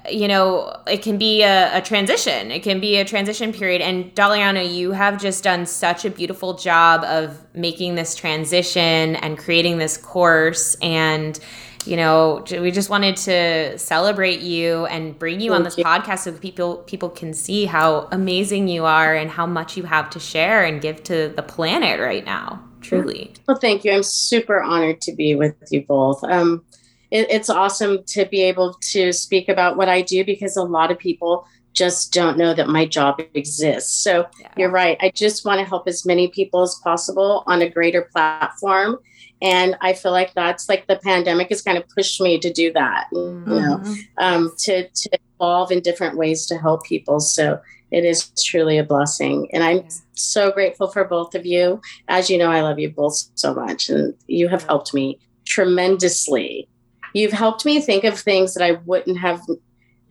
you 0.09 0.27
know 0.27 0.75
it 0.87 1.01
can 1.01 1.17
be 1.17 1.43
a, 1.43 1.77
a, 1.77 1.81
transition 1.81 2.51
it 2.51 2.63
can 2.63 2.79
be 2.79 2.97
a 2.97 3.05
transition 3.05 3.53
period 3.53 3.81
and 3.81 4.13
daliana 4.15 4.73
you 4.73 4.91
have 4.91 5.21
just 5.21 5.43
done 5.43 5.65
such 5.65 6.05
a 6.05 6.09
beautiful 6.09 6.53
job 6.53 7.03
of 7.03 7.39
making 7.53 7.95
this 7.95 8.15
transition 8.15 9.15
and 9.17 9.37
creating 9.37 9.77
this 9.77 9.97
course 9.97 10.75
and 10.81 11.39
you 11.85 11.95
know, 11.95 12.43
we 12.51 12.71
just 12.71 12.89
wanted 12.89 13.17
to 13.17 13.77
celebrate 13.77 14.41
you 14.41 14.85
and 14.85 15.17
bring 15.17 15.41
you 15.41 15.51
Thank 15.51 15.59
on 15.59 15.63
this 15.63 15.77
you. 15.77 15.83
podcast 15.83 16.19
so 16.19 16.31
people 16.33 16.77
people 16.77 17.09
can 17.09 17.33
see 17.33 17.65
how 17.65 18.07
amazing 18.11 18.67
you 18.67 18.85
are 18.85 19.15
and 19.15 19.29
how 19.29 19.45
much 19.45 19.77
you 19.77 19.83
have 19.83 20.09
to 20.11 20.19
share 20.19 20.63
and 20.63 20.81
give 20.81 21.03
to 21.05 21.33
the 21.35 21.41
planet 21.41 21.99
right 21.99 22.25
now. 22.25 22.63
Truly. 22.81 23.33
Well, 23.47 23.57
thank 23.57 23.83
you. 23.83 23.91
I'm 23.91 24.03
super 24.03 24.61
honored 24.61 25.01
to 25.01 25.13
be 25.13 25.35
with 25.35 25.55
you 25.69 25.83
both. 25.85 26.23
Um, 26.23 26.63
it, 27.11 27.29
it's 27.29 27.49
awesome 27.49 28.03
to 28.05 28.25
be 28.25 28.41
able 28.41 28.73
to 28.91 29.11
speak 29.11 29.49
about 29.49 29.77
what 29.77 29.89
I 29.89 30.01
do 30.01 30.25
because 30.25 30.57
a 30.57 30.63
lot 30.63 30.91
of 30.91 30.97
people 30.97 31.45
just 31.73 32.11
don't 32.11 32.37
know 32.37 32.53
that 32.53 32.67
my 32.67 32.85
job 32.85 33.21
exists. 33.33 34.03
So 34.03 34.25
yeah. 34.39 34.51
you're 34.57 34.71
right. 34.71 34.97
I 34.99 35.11
just 35.11 35.45
want 35.45 35.59
to 35.59 35.65
help 35.65 35.87
as 35.87 36.05
many 36.05 36.27
people 36.27 36.61
as 36.61 36.75
possible 36.83 37.43
on 37.47 37.61
a 37.61 37.69
greater 37.69 38.09
platform 38.11 38.99
and 39.41 39.75
i 39.81 39.93
feel 39.93 40.11
like 40.11 40.33
that's 40.33 40.69
like 40.69 40.87
the 40.87 40.97
pandemic 40.97 41.49
has 41.49 41.61
kind 41.61 41.77
of 41.77 41.87
pushed 41.89 42.21
me 42.21 42.39
to 42.39 42.51
do 42.51 42.71
that 42.73 43.07
mm-hmm. 43.13 43.51
you 43.51 43.59
know 43.59 43.83
um, 44.17 44.51
to 44.57 44.87
to 44.89 45.09
evolve 45.35 45.71
in 45.71 45.79
different 45.79 46.17
ways 46.17 46.45
to 46.45 46.57
help 46.57 46.83
people 46.85 47.19
so 47.19 47.59
it 47.91 48.05
is 48.05 48.31
truly 48.43 48.77
a 48.77 48.83
blessing 48.83 49.49
and 49.53 49.63
i'm 49.63 49.77
yeah. 49.77 49.89
so 50.13 50.51
grateful 50.51 50.87
for 50.87 51.03
both 51.03 51.35
of 51.35 51.45
you 51.45 51.81
as 52.07 52.29
you 52.29 52.37
know 52.37 52.51
i 52.51 52.61
love 52.61 52.79
you 52.79 52.89
both 52.89 53.29
so 53.35 53.53
much 53.53 53.89
and 53.89 54.13
you 54.27 54.47
have 54.47 54.63
helped 54.63 54.93
me 54.93 55.19
tremendously 55.45 56.67
you've 57.13 57.33
helped 57.33 57.65
me 57.65 57.81
think 57.81 58.03
of 58.03 58.17
things 58.17 58.53
that 58.53 58.63
i 58.63 58.71
wouldn't 58.85 59.17
have 59.17 59.41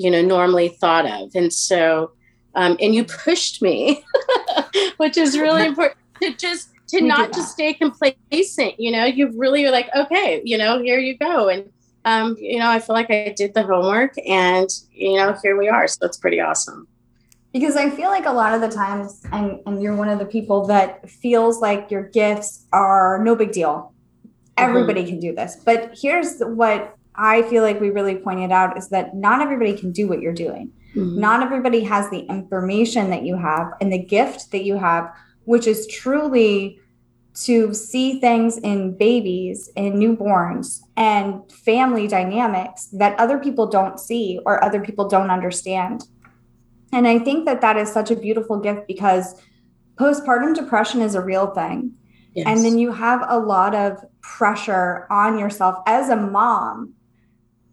you 0.00 0.10
know 0.10 0.22
normally 0.22 0.70
thought 0.70 1.04
of. 1.04 1.30
And 1.34 1.52
so 1.52 2.12
um, 2.54 2.76
and 2.80 2.94
you 2.94 3.04
pushed 3.04 3.62
me 3.62 4.02
which 4.96 5.16
is 5.16 5.38
really 5.38 5.66
important 5.66 5.98
to 6.22 6.34
just 6.34 6.70
to 6.88 7.02
we 7.02 7.06
not 7.06 7.32
just 7.32 7.52
stay 7.52 7.74
complacent 7.74 8.80
you 8.80 8.90
know? 8.90 9.04
You 9.04 9.30
really 9.38 9.64
are 9.66 9.70
like 9.70 9.90
okay 9.94 10.40
you 10.44 10.56
know 10.56 10.82
here 10.82 10.98
you 10.98 11.18
go. 11.18 11.50
And 11.50 11.70
um, 12.06 12.34
you 12.40 12.58
know 12.58 12.70
i 12.70 12.78
feel 12.78 12.94
like 12.94 13.10
i 13.10 13.34
did 13.36 13.52
the 13.52 13.62
homework 13.62 14.14
and 14.26 14.70
you 14.90 15.16
know 15.18 15.36
here 15.42 15.56
we 15.58 15.68
are. 15.68 15.86
So 15.86 16.06
it's 16.06 16.16
pretty 16.16 16.40
awesome. 16.40 16.88
Because 17.52 17.76
i 17.76 17.90
feel 17.90 18.08
like 18.08 18.24
a 18.24 18.32
lot 18.32 18.54
of 18.54 18.62
the 18.62 18.74
times 18.74 19.22
and, 19.32 19.60
and 19.66 19.82
you're 19.82 19.94
one 19.94 20.08
of 20.08 20.18
the 20.18 20.24
people 20.24 20.66
that 20.68 21.10
feels 21.10 21.60
like 21.60 21.90
your 21.90 22.04
gifts 22.04 22.64
are 22.72 23.22
no 23.22 23.36
big 23.36 23.52
deal 23.52 23.92
everybody 24.60 25.04
can 25.04 25.18
do 25.18 25.34
this 25.34 25.56
but 25.64 25.90
here's 25.94 26.40
what 26.40 26.94
i 27.14 27.42
feel 27.42 27.62
like 27.62 27.80
we 27.80 27.90
really 27.90 28.16
pointed 28.16 28.52
out 28.52 28.76
is 28.76 28.88
that 28.88 29.14
not 29.14 29.40
everybody 29.40 29.76
can 29.76 29.92
do 29.92 30.08
what 30.08 30.20
you're 30.20 30.32
doing 30.32 30.70
mm-hmm. 30.94 31.18
not 31.18 31.42
everybody 31.42 31.82
has 31.82 32.08
the 32.10 32.20
information 32.28 33.10
that 33.10 33.24
you 33.24 33.36
have 33.36 33.72
and 33.80 33.92
the 33.92 33.98
gift 33.98 34.50
that 34.52 34.64
you 34.64 34.76
have 34.76 35.10
which 35.44 35.66
is 35.66 35.86
truly 35.86 36.80
to 37.34 37.72
see 37.72 38.20
things 38.20 38.58
in 38.58 38.96
babies 38.96 39.70
and 39.76 39.94
newborns 39.94 40.80
and 40.96 41.50
family 41.50 42.06
dynamics 42.08 42.88
that 42.92 43.18
other 43.18 43.38
people 43.38 43.66
don't 43.66 43.98
see 43.98 44.40
or 44.44 44.62
other 44.62 44.80
people 44.80 45.08
don't 45.08 45.30
understand. 45.30 46.04
And 46.92 47.06
I 47.06 47.18
think 47.18 47.46
that 47.46 47.60
that 47.60 47.76
is 47.76 47.90
such 47.90 48.10
a 48.10 48.16
beautiful 48.16 48.58
gift 48.58 48.86
because 48.88 49.40
postpartum 49.94 50.54
depression 50.54 51.02
is 51.02 51.14
a 51.14 51.20
real 51.20 51.48
thing. 51.48 51.94
Yes. 52.34 52.46
And 52.46 52.64
then 52.64 52.78
you 52.78 52.92
have 52.92 53.24
a 53.28 53.38
lot 53.38 53.74
of 53.74 54.04
pressure 54.22 55.06
on 55.10 55.38
yourself 55.38 55.76
as 55.86 56.08
a 56.08 56.16
mom 56.16 56.94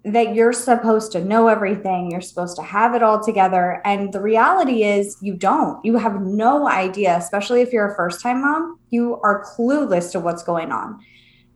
that 0.04 0.34
you're 0.34 0.54
supposed 0.54 1.12
to 1.12 1.24
know 1.24 1.48
everything, 1.48 2.10
you're 2.10 2.22
supposed 2.22 2.56
to 2.56 2.62
have 2.62 2.96
it 2.96 3.04
all 3.04 3.22
together. 3.22 3.82
And 3.84 4.14
the 4.14 4.22
reality 4.22 4.84
is, 4.84 5.18
you 5.22 5.34
don't. 5.34 5.84
You 5.84 5.98
have 5.98 6.22
no 6.22 6.68
idea, 6.68 7.18
especially 7.18 7.62
if 7.62 7.74
you're 7.74 7.92
a 7.92 7.96
first 7.96 8.22
time 8.22 8.42
mom, 8.42 8.80
you 8.90 9.20
are 9.24 9.44
clueless 9.44 10.12
to 10.14 10.20
what's 10.20 10.44
going 10.44 10.72
on. 10.72 11.00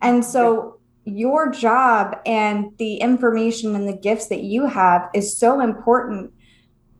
And 0.02 0.26
so, 0.26 0.80
your 1.06 1.50
job 1.50 2.18
and 2.28 2.78
the 2.78 2.98
information 2.98 3.76
and 3.76 3.88
the 3.88 3.98
gifts 3.98 4.28
that 4.28 4.44
you 4.44 4.68
have 4.68 5.10
is 5.16 5.36
so 5.36 5.60
important 5.60 6.32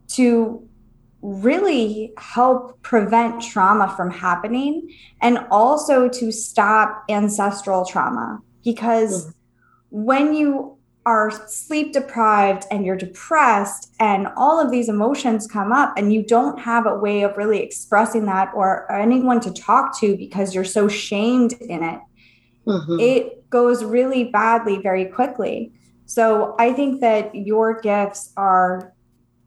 to 0.08 0.68
really 1.22 2.14
help 2.18 2.82
prevent 2.82 3.42
trauma 3.42 3.94
from 3.96 4.10
happening 4.10 4.90
and 5.22 5.40
also 5.52 6.10
to 6.10 6.32
stop 6.32 7.04
ancestral 7.10 7.86
trauma 7.86 8.42
because 8.64 9.28
mm-hmm. 9.28 10.04
when 10.04 10.34
you 10.34 10.78
are 11.06 11.32
sleep 11.48 11.94
deprived 11.94 12.66
and 12.70 12.86
you're 12.86 12.96
depressed 12.96 13.94
and 14.00 14.28
all 14.38 14.60
of 14.60 14.72
these 14.72 14.88
emotions 14.88 15.48
come 15.48 15.72
up 15.72 15.94
and 15.98 16.14
you 16.14 16.24
don't 16.24 16.60
have 16.60 16.86
a 16.86 16.96
way 16.96 17.24
of 17.24 17.36
really 17.38 17.60
expressing 17.60 18.26
that 18.26 18.52
or 18.54 18.92
anyone 18.92 19.40
to 19.40 19.52
talk 19.52 20.00
to 20.00 20.16
because 20.16 20.54
you're 20.54 20.64
so 20.64 20.88
shamed 20.88 21.54
in 21.54 21.84
it 21.84 22.00
mm-hmm. 22.68 23.00
it 23.00 23.50
goes 23.50 23.84
really 23.84 24.26
badly 24.26 24.80
very 24.80 25.06
quickly 25.06 25.72
so 26.06 26.56
i 26.60 26.72
think 26.72 27.02
that 27.02 27.34
your 27.34 27.80
gifts 27.82 28.32
are 28.38 28.94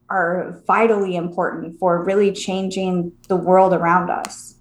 are 0.09 0.61
vitally 0.67 1.15
important 1.15 1.77
for 1.79 2.03
really 2.03 2.31
changing 2.31 3.11
the 3.27 3.35
world 3.35 3.73
around 3.73 4.09
us 4.09 4.55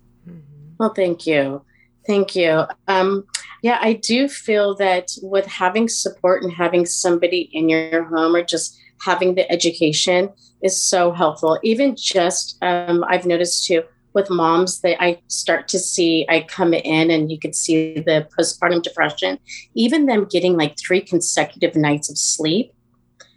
well 0.78 0.92
thank 0.94 1.26
you 1.26 1.62
thank 2.06 2.34
you 2.34 2.64
um, 2.88 3.24
yeah, 3.64 3.78
I 3.80 3.94
do 3.94 4.28
feel 4.28 4.74
that 4.74 5.12
with 5.22 5.46
having 5.46 5.88
support 5.88 6.42
and 6.42 6.52
having 6.52 6.84
somebody 6.84 7.48
in 7.50 7.70
your 7.70 8.04
home 8.04 8.36
or 8.36 8.42
just 8.42 8.78
having 9.00 9.36
the 9.36 9.50
education 9.50 10.28
is 10.62 10.78
so 10.78 11.12
helpful. 11.12 11.58
Even 11.62 11.96
just, 11.96 12.58
um, 12.60 13.06
I've 13.08 13.24
noticed 13.24 13.66
too, 13.66 13.82
with 14.12 14.28
moms 14.28 14.82
that 14.82 15.02
I 15.02 15.18
start 15.28 15.66
to 15.68 15.78
see, 15.78 16.26
I 16.28 16.42
come 16.42 16.74
in 16.74 17.10
and 17.10 17.32
you 17.32 17.38
could 17.38 17.54
see 17.54 17.94
the 17.94 18.28
postpartum 18.38 18.82
depression, 18.82 19.38
even 19.72 20.04
them 20.04 20.26
getting 20.30 20.58
like 20.58 20.76
three 20.78 21.00
consecutive 21.00 21.74
nights 21.74 22.10
of 22.10 22.18
sleep 22.18 22.70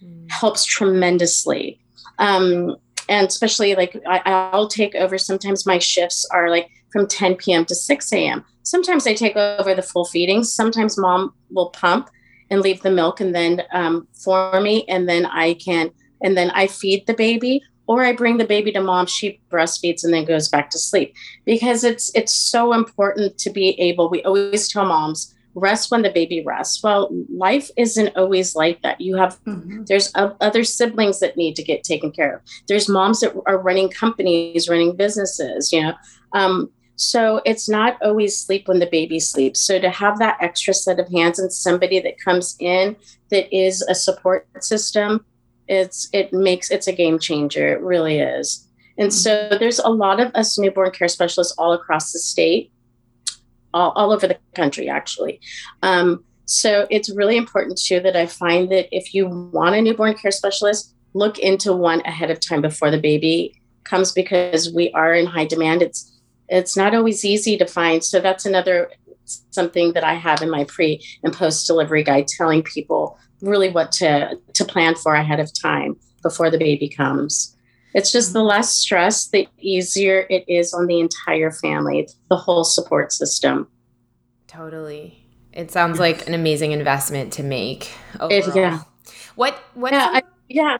mm. 0.03 0.29
helps 0.29 0.65
tremendously. 0.65 1.79
Um, 2.19 2.75
and 3.09 3.27
especially 3.27 3.75
like 3.75 3.95
I, 4.07 4.21
I'll 4.25 4.67
take 4.67 4.95
over, 4.95 5.17
sometimes 5.17 5.65
my 5.65 5.79
shifts 5.79 6.27
are 6.31 6.49
like 6.49 6.69
from 6.91 7.07
10 7.07 7.35
p.m. 7.35 7.65
to 7.65 7.75
6 7.75 8.13
a.m. 8.13 8.43
Sometimes 8.63 9.07
I 9.07 9.13
take 9.13 9.35
over 9.35 9.73
the 9.73 9.81
full 9.81 10.05
feeding. 10.05 10.43
Sometimes 10.43 10.97
mom 10.97 11.33
will 11.51 11.69
pump 11.69 12.09
and 12.49 12.61
leave 12.61 12.81
the 12.81 12.91
milk 12.91 13.19
and 13.19 13.33
then 13.33 13.63
um, 13.73 14.07
for 14.23 14.59
me, 14.61 14.85
and 14.87 15.07
then 15.07 15.25
I 15.25 15.53
can, 15.55 15.91
and 16.21 16.37
then 16.37 16.51
I 16.51 16.67
feed 16.67 17.05
the 17.07 17.13
baby, 17.13 17.61
or 17.87 18.03
I 18.03 18.13
bring 18.13 18.37
the 18.37 18.45
baby 18.45 18.71
to 18.73 18.81
mom. 18.81 19.05
She 19.05 19.41
breastfeeds 19.49 20.03
and 20.03 20.13
then 20.13 20.25
goes 20.25 20.49
back 20.49 20.69
to 20.71 20.79
sleep 20.79 21.13
because 21.45 21.83
it's 21.83 22.13
it's 22.15 22.33
so 22.33 22.73
important 22.73 23.37
to 23.39 23.49
be 23.49 23.79
able. 23.79 24.09
We 24.09 24.23
always 24.23 24.69
tell 24.69 24.85
moms 24.85 25.33
rest 25.57 25.91
when 25.91 26.03
the 26.03 26.11
baby 26.11 26.43
rests. 26.45 26.81
Well, 26.83 27.09
life 27.29 27.69
isn't 27.75 28.15
always 28.15 28.55
like 28.55 28.81
that. 28.83 29.01
You 29.01 29.17
have 29.17 29.43
mm-hmm. 29.43 29.83
there's 29.85 30.11
other 30.15 30.63
siblings 30.63 31.19
that 31.19 31.35
need 31.35 31.55
to 31.55 31.63
get 31.63 31.83
taken 31.83 32.11
care 32.11 32.35
of. 32.35 32.41
There's 32.67 32.87
moms 32.87 33.19
that 33.21 33.33
are 33.45 33.57
running 33.57 33.89
companies, 33.89 34.69
running 34.69 34.95
businesses. 34.95 35.73
You 35.73 35.83
know, 35.83 35.93
um, 36.33 36.71
so 36.95 37.41
it's 37.45 37.67
not 37.67 37.97
always 38.01 38.39
sleep 38.39 38.67
when 38.67 38.79
the 38.79 38.89
baby 38.89 39.19
sleeps. 39.19 39.61
So 39.61 39.79
to 39.79 39.89
have 39.89 40.19
that 40.19 40.37
extra 40.41 40.73
set 40.73 40.99
of 40.99 41.09
hands 41.09 41.39
and 41.39 41.51
somebody 41.51 41.99
that 41.99 42.19
comes 42.19 42.55
in 42.59 42.95
that 43.29 43.53
is 43.55 43.81
a 43.83 43.95
support 43.95 44.47
system, 44.63 45.25
it's 45.67 46.09
it 46.13 46.31
makes 46.31 46.71
it's 46.71 46.87
a 46.87 46.93
game 46.93 47.19
changer. 47.19 47.73
It 47.73 47.81
really 47.81 48.19
is. 48.19 48.67
And 48.99 49.13
so 49.13 49.49
there's 49.59 49.79
a 49.79 49.89
lot 49.89 50.19
of 50.19 50.33
us 50.33 50.57
newborn 50.57 50.91
care 50.91 51.07
specialists 51.07 51.53
all 51.57 51.73
across 51.73 52.11
the 52.11 52.19
state, 52.19 52.71
all, 53.77 53.91
all 53.95 54.11
over 54.11 54.27
the 54.27 54.37
country 54.55 54.89
actually, 54.89 55.39
um, 55.83 56.23
So 56.45 56.87
it's 56.89 57.09
really 57.09 57.37
important 57.37 57.77
too 57.77 57.99
that 57.99 58.15
I 58.15 58.25
find 58.25 58.71
that 58.71 58.87
if 58.95 59.13
you 59.13 59.27
want 59.27 59.75
a 59.75 59.81
newborn 59.81 60.13
care 60.13 60.31
specialist, 60.31 60.95
look 61.13 61.37
into 61.39 61.73
one 61.73 62.01
ahead 62.05 62.31
of 62.31 62.39
time 62.39 62.61
before 62.61 62.89
the 62.89 62.99
baby 62.99 63.61
comes 63.83 64.13
because 64.13 64.73
we 64.73 64.91
are 64.91 65.13
in 65.13 65.25
high 65.25 65.45
demand. 65.45 65.81
It's 65.81 66.13
it's 66.49 66.77
not 66.77 66.95
always 66.95 67.25
easy 67.25 67.57
to 67.57 67.65
find. 67.65 68.03
So 68.03 68.21
that's 68.21 68.45
another 68.45 68.89
something 69.51 69.91
that 69.93 70.05
I 70.05 70.13
have 70.13 70.41
in 70.41 70.49
my 70.49 70.63
pre 70.63 71.03
and 71.23 71.33
post 71.33 71.67
delivery 71.67 72.03
guide 72.03 72.27
telling 72.27 72.63
people 72.63 73.19
really 73.41 73.69
what 73.69 73.91
to 73.99 74.39
to 74.53 74.65
plan 74.65 74.95
for 74.95 75.15
ahead 75.15 75.41
of 75.41 75.51
time 75.53 75.97
before 76.23 76.49
the 76.49 76.57
baby 76.57 76.87
comes. 76.87 77.56
It's 77.93 78.11
just 78.11 78.33
the 78.33 78.43
less 78.43 78.75
stress, 78.75 79.27
the 79.27 79.47
easier 79.59 80.27
it 80.29 80.43
is 80.47 80.73
on 80.73 80.87
the 80.87 80.99
entire 80.99 81.51
family, 81.51 82.07
the 82.29 82.35
whole 82.35 82.63
support 82.63 83.11
system. 83.11 83.67
Totally. 84.47 85.23
It 85.53 85.71
sounds 85.71 85.99
like 85.99 86.27
an 86.27 86.33
amazing 86.33 86.71
investment 86.71 87.33
to 87.33 87.43
make. 87.43 87.91
It, 88.21 88.55
yeah. 88.55 88.81
What 89.35 89.57
what 89.73 89.93
yeah, 89.93 90.09
I, 90.11 90.23
yeah. 90.47 90.77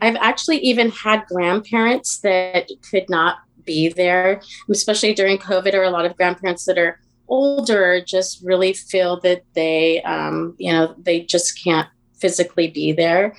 I've 0.00 0.16
actually 0.16 0.58
even 0.58 0.90
had 0.90 1.24
grandparents 1.26 2.18
that 2.20 2.68
could 2.90 3.08
not 3.08 3.38
be 3.64 3.88
there, 3.88 4.42
especially 4.70 5.14
during 5.14 5.38
COVID, 5.38 5.74
or 5.74 5.82
a 5.82 5.90
lot 5.90 6.04
of 6.04 6.16
grandparents 6.16 6.64
that 6.66 6.78
are 6.78 7.00
older 7.28 8.02
just 8.04 8.42
really 8.44 8.72
feel 8.72 9.20
that 9.20 9.42
they, 9.54 10.02
um, 10.02 10.54
you 10.58 10.72
know, 10.72 10.94
they 10.98 11.20
just 11.20 11.62
can't 11.62 11.88
physically 12.18 12.68
be 12.68 12.92
there. 12.92 13.36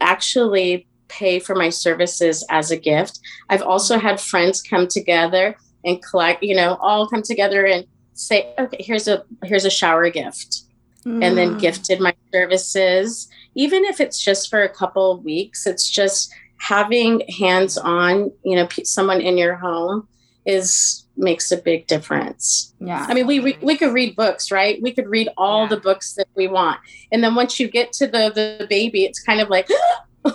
Actually, 0.00 0.86
pay 1.10 1.38
for 1.38 1.54
my 1.54 1.68
services 1.68 2.44
as 2.48 2.70
a 2.70 2.76
gift. 2.76 3.20
I've 3.48 3.62
also 3.62 3.98
had 3.98 4.20
friends 4.20 4.62
come 4.62 4.86
together 4.88 5.56
and 5.84 6.02
collect, 6.02 6.42
you 6.42 6.54
know, 6.54 6.76
all 6.80 7.08
come 7.08 7.22
together 7.22 7.66
and 7.66 7.86
say, 8.14 8.52
okay, 8.58 8.78
here's 8.80 9.08
a 9.08 9.24
here's 9.44 9.64
a 9.64 9.70
shower 9.70 10.08
gift. 10.10 10.62
Mm. 11.04 11.24
And 11.24 11.38
then 11.38 11.54
mm. 11.54 11.60
gifted 11.60 12.00
my 12.00 12.14
services. 12.32 13.28
Even 13.54 13.84
if 13.84 14.00
it's 14.00 14.22
just 14.22 14.50
for 14.50 14.62
a 14.62 14.68
couple 14.68 15.10
of 15.10 15.24
weeks, 15.24 15.66
it's 15.66 15.88
just 15.88 16.32
having 16.58 17.22
hands 17.38 17.78
on, 17.78 18.30
you 18.44 18.54
know, 18.54 18.68
someone 18.84 19.20
in 19.20 19.38
your 19.38 19.56
home 19.56 20.06
is 20.46 21.06
makes 21.16 21.52
a 21.52 21.56
big 21.56 21.86
difference. 21.86 22.74
Yeah. 22.80 23.04
I 23.08 23.14
mean, 23.14 23.26
we 23.26 23.40
re- 23.40 23.58
we 23.60 23.76
could 23.76 23.92
read 23.92 24.16
books, 24.16 24.50
right? 24.50 24.80
We 24.82 24.92
could 24.92 25.08
read 25.08 25.28
all 25.36 25.62
yeah. 25.62 25.70
the 25.70 25.76
books 25.78 26.14
that 26.14 26.28
we 26.34 26.48
want. 26.48 26.80
And 27.12 27.22
then 27.22 27.34
once 27.34 27.58
you 27.58 27.68
get 27.68 27.92
to 27.94 28.06
the 28.06 28.30
the 28.34 28.66
baby, 28.68 29.04
it's 29.04 29.22
kind 29.22 29.40
of 29.40 29.48
like 29.48 29.68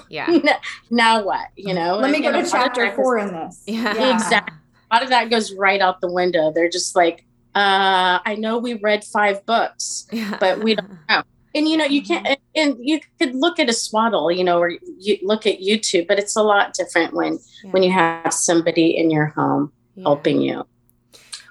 yeah. 0.09 0.39
now 0.89 1.23
what? 1.23 1.47
You 1.55 1.73
know? 1.73 1.97
Let 1.97 2.11
me 2.11 2.21
go 2.21 2.31
to 2.31 2.49
chapter 2.49 2.93
4 2.93 3.17
in 3.19 3.27
this. 3.33 3.63
Yeah. 3.65 3.95
yeah. 3.95 4.13
Exactly. 4.13 4.57
A 4.91 4.95
lot 4.95 5.03
of 5.03 5.09
that 5.09 5.29
goes 5.29 5.53
right 5.53 5.81
out 5.81 6.01
the 6.01 6.11
window. 6.11 6.51
They're 6.53 6.69
just 6.69 6.95
like, 6.95 7.25
uh, 7.55 8.19
I 8.25 8.35
know 8.35 8.57
we 8.57 8.73
read 8.75 9.03
five 9.03 9.45
books, 9.45 10.07
yeah. 10.11 10.37
but 10.39 10.59
we 10.63 10.75
don't 10.75 10.89
know. 11.09 11.23
And 11.55 11.69
you 11.69 11.77
know, 11.77 11.85
you 11.85 12.03
can't, 12.03 12.37
and 12.53 12.75
you 12.81 12.99
could 13.17 13.33
look 13.33 13.59
at 13.59 13.69
a 13.69 13.73
swaddle, 13.73 14.29
you 14.29 14.43
know, 14.43 14.59
or 14.59 14.73
you 14.99 15.17
look 15.23 15.47
at 15.47 15.59
YouTube, 15.61 16.05
but 16.05 16.19
it's 16.19 16.35
a 16.35 16.43
lot 16.43 16.73
different 16.73 17.13
when 17.13 17.39
yeah. 17.63 17.71
when 17.71 17.81
you 17.81 17.91
have 17.91 18.33
somebody 18.33 18.97
in 18.97 19.09
your 19.09 19.27
home 19.27 19.71
yeah. 19.95 20.03
helping 20.03 20.41
you, 20.41 20.67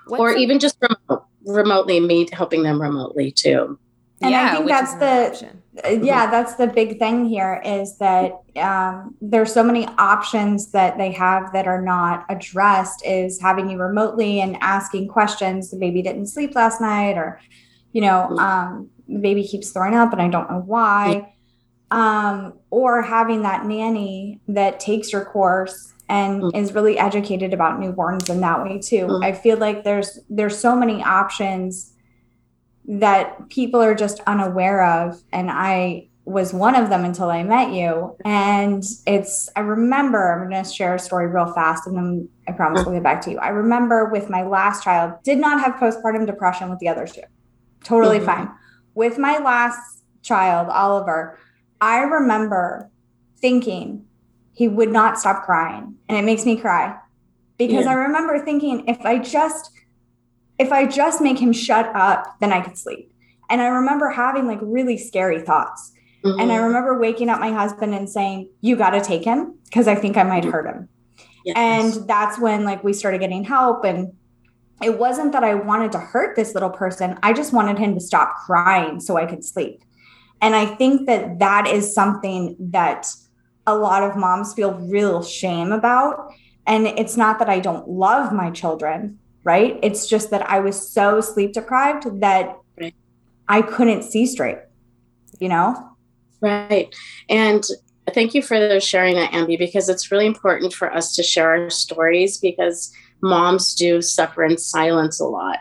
What's 0.07 0.21
or 0.21 0.37
even 0.37 0.59
just 0.59 0.77
remote, 0.83 1.25
remotely, 1.47 2.01
me 2.01 2.29
helping 2.31 2.65
them 2.65 2.83
remotely 2.83 3.31
too. 3.33 3.79
And 4.21 4.31
yeah, 4.31 4.51
I 4.53 4.57
think 4.57 4.69
that's 4.69 4.95
the 4.97 5.47
uh, 5.47 5.53
yeah, 5.83 6.31
that's 6.31 6.55
the 6.55 6.67
big 6.67 6.99
thing 6.99 7.27
here 7.27 7.61
is 7.65 7.99
that 7.99 8.33
um, 8.57 9.17
there's 9.21 9.53
so 9.53 9.63
many 9.63 9.87
options 9.99 10.71
that 10.71 10.99
they 10.99 11.11
have 11.13 11.53
that 11.53 11.67
are 11.67 11.83
not 11.83 12.25
addressed. 12.29 13.05
Is 13.05 13.41
having 13.41 13.69
you 13.69 13.79
remotely 13.79 14.41
and 14.41 14.57
asking 14.61 15.09
questions. 15.09 15.71
The 15.71 15.77
baby 15.77 16.03
didn't 16.03 16.29
sleep 16.29 16.55
last 16.55 16.81
night, 16.81 17.17
or 17.17 17.41
you 17.93 18.01
know, 18.01 18.29
mm-hmm. 18.31 18.39
um, 18.39 18.91
the 19.09 19.19
baby 19.19 19.47
keeps 19.47 19.71
throwing 19.71 19.95
up 19.95 20.13
and 20.13 20.23
I 20.23 20.29
don't 20.29 20.51
know 20.51 20.63
why. 20.65 21.35
Um, 21.91 22.55
or 22.71 23.03
having 23.03 23.43
that 23.43 23.67
nanny 23.67 24.41
that 24.49 24.81
takes 24.81 25.13
your 25.13 25.25
course 25.25 25.93
and 26.09 26.43
mm-hmm. 26.43 26.57
is 26.57 26.73
really 26.73 26.99
educated 26.99 27.53
about 27.53 27.81
newborns 27.81 28.29
in 28.29 28.41
that 28.41 28.63
way 28.63 28.81
too. 28.81 29.07
Mm-hmm. 29.07 29.25
I 29.25 29.33
feel 29.33 29.59
like 29.59 29.85
there's 29.85 30.19
there's 30.29 30.59
so 30.59 30.77
many 30.77 31.03
options 31.03 31.94
that 32.87 33.49
people 33.49 33.81
are 33.81 33.95
just 33.95 34.21
unaware 34.27 34.85
of 34.85 35.23
and 35.33 35.51
i 35.51 36.07
was 36.27 36.55
one 36.55 36.75
of 36.75 36.89
them 36.89 37.05
until 37.05 37.31
i 37.31 37.43
met 37.43 37.73
you. 37.73 38.17
And 38.25 38.83
it's 39.07 39.49
i 39.57 39.61
remember 39.61 40.33
i'm 40.33 40.49
going 40.49 40.65
to 40.65 40.71
share 40.71 40.95
a 40.95 40.99
story 40.99 41.27
real 41.27 41.53
fast 41.53 41.87
and 41.87 41.97
then 41.97 42.29
i 42.49 42.53
promise 42.53 42.85
we'll 42.85 42.95
get 42.95 43.03
back 43.03 43.21
to 43.23 43.31
you. 43.31 43.39
I 43.39 43.49
remember 43.49 44.07
with 44.07 44.31
my 44.31 44.43
last 44.43 44.83
child 44.83 45.15
did 45.23 45.39
not 45.39 45.61
have 45.61 45.75
postpartum 45.75 46.27
depression 46.27 46.71
with 46.71 46.79
the 46.79 46.89
others 46.89 47.13
two 47.13 47.23
totally 47.83 48.19
mm-hmm. 48.19 48.27
fine. 48.27 48.51
With 48.95 49.19
my 49.19 49.39
last 49.39 50.03
child 50.23 50.69
oliver 50.71 51.39
i 51.83 51.99
remember 51.99 52.91
thinking 53.37 54.07
he 54.55 54.69
would 54.69 54.91
not 54.91 55.19
stop 55.19 55.45
crying 55.45 55.95
and 56.09 56.17
it 56.17 56.25
makes 56.25 56.47
me 56.47 56.57
cry. 56.57 56.97
Because 57.59 57.85
yeah. 57.85 57.91
i 57.91 57.95
remember 57.95 58.43
thinking 58.43 58.89
if 58.89 59.01
i 59.05 59.19
just 59.19 59.71
if 60.59 60.73
I 60.73 60.87
just 60.87 61.21
make 61.21 61.39
him 61.39 61.53
shut 61.53 61.95
up, 61.95 62.37
then 62.41 62.53
I 62.53 62.61
could 62.61 62.79
sleep. 62.79 63.13
And 63.51 63.61
I 63.61 63.67
remember 63.67 64.11
having 64.11 64.47
like 64.47 64.61
really 64.63 64.97
scary 64.97 65.41
thoughts. 65.41 65.93
Mm-hmm. 66.25 66.41
And 66.41 66.51
I 66.51 66.57
mm-hmm. 66.57 66.65
remember 66.65 66.99
waking 66.99 67.29
up 67.29 67.41
my 67.41 67.53
husband 67.53 67.95
and 67.95 68.09
saying, 68.09 68.51
You 68.61 68.77
got 68.77 68.91
to 68.91 69.01
take 69.01 69.25
him 69.25 69.59
because 69.65 69.89
I 69.89 69.95
think 69.95 70.17
I 70.17 70.23
might 70.23 70.45
hurt 70.45 70.67
him. 70.67 70.89
Yes. 71.45 71.57
And 71.57 72.09
that's 72.09 72.39
when 72.39 72.65
like 72.65 72.83
we 72.83 72.93
started 72.93 73.21
getting 73.21 73.45
help. 73.45 73.85
And 73.85 74.13
it 74.83 74.99
wasn't 74.99 75.33
that 75.33 75.45
I 75.45 75.55
wanted 75.55 75.93
to 75.93 75.99
hurt 75.99 76.37
this 76.37 76.55
little 76.55 76.71
person, 76.71 77.19
I 77.23 77.33
just 77.33 77.53
wanted 77.53 77.79
him 77.79 77.95
to 77.95 78.01
stop 78.01 78.35
crying 78.47 79.01
so 79.01 79.17
I 79.17 79.27
could 79.27 79.45
sleep. 79.45 79.83
And 80.41 80.55
I 80.55 80.67
think 80.67 81.07
that 81.07 81.39
that 81.39 81.67
is 81.67 81.95
something 81.95 82.57
that 82.59 83.07
a 83.67 83.77
lot 83.77 84.03
of 84.03 84.17
moms 84.17 84.53
feel 84.53 84.75
real 84.75 85.23
shame 85.23 85.73
about. 85.73 86.33
And 86.67 86.87
it's 86.87 87.17
not 87.17 87.39
that 87.39 87.49
I 87.49 87.61
don't 87.61 87.89
love 87.89 88.33
my 88.33 88.51
children, 88.51 89.19
right? 89.45 89.79
It's 89.83 90.07
just 90.07 90.31
that 90.31 90.49
I 90.51 90.61
was 90.61 90.91
so 90.91 91.21
sleep 91.21 91.53
deprived 91.53 92.21
that 92.21 92.57
right. 92.81 92.95
I 93.49 93.63
couldn't 93.63 94.03
see 94.03 94.27
straight, 94.27 94.59
you 95.39 95.49
know? 95.49 95.91
Right. 96.41 96.95
And 97.29 97.65
thank 98.13 98.35
you 98.35 98.43
for 98.43 98.81
sharing 98.81 99.15
that, 99.15 99.33
Ambi, 99.33 99.59
because 99.59 99.89
it's 99.89 100.11
really 100.11 100.27
important 100.27 100.73
for 100.73 100.93
us 100.93 101.15
to 101.15 101.23
share 101.23 101.51
our 101.51 101.71
stories 101.71 102.39
because 102.39 102.93
moms 103.23 103.75
do 103.75 104.03
suffer 104.03 104.45
in 104.45 104.59
silence 104.59 105.21
a 105.21 105.25
lot. 105.25 105.59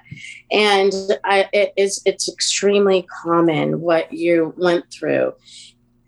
And 0.51 0.93
I, 1.23 1.47
it 1.53 1.73
is, 1.77 2.01
it's 2.05 2.27
extremely 2.27 3.07
common 3.23 3.81
what 3.81 4.11
you 4.11 4.53
went 4.57 4.91
through. 4.91 5.33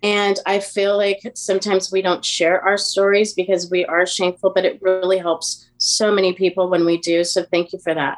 And 0.03 0.37
I 0.45 0.59
feel 0.59 0.97
like 0.97 1.19
sometimes 1.33 1.91
we 1.91 2.01
don't 2.01 2.23
share 2.23 2.61
our 2.61 2.77
stories 2.77 3.33
because 3.33 3.71
we 3.71 3.85
are 3.85 4.05
shameful, 4.05 4.51
but 4.53 4.65
it 4.65 4.79
really 4.81 5.17
helps 5.17 5.67
so 5.85 6.11
many 6.11 6.33
people 6.33 6.69
when 6.69 6.85
we 6.85 6.97
do. 6.97 7.23
So 7.23 7.43
thank 7.43 7.73
you 7.73 7.79
for 7.79 7.93
that. 7.93 8.17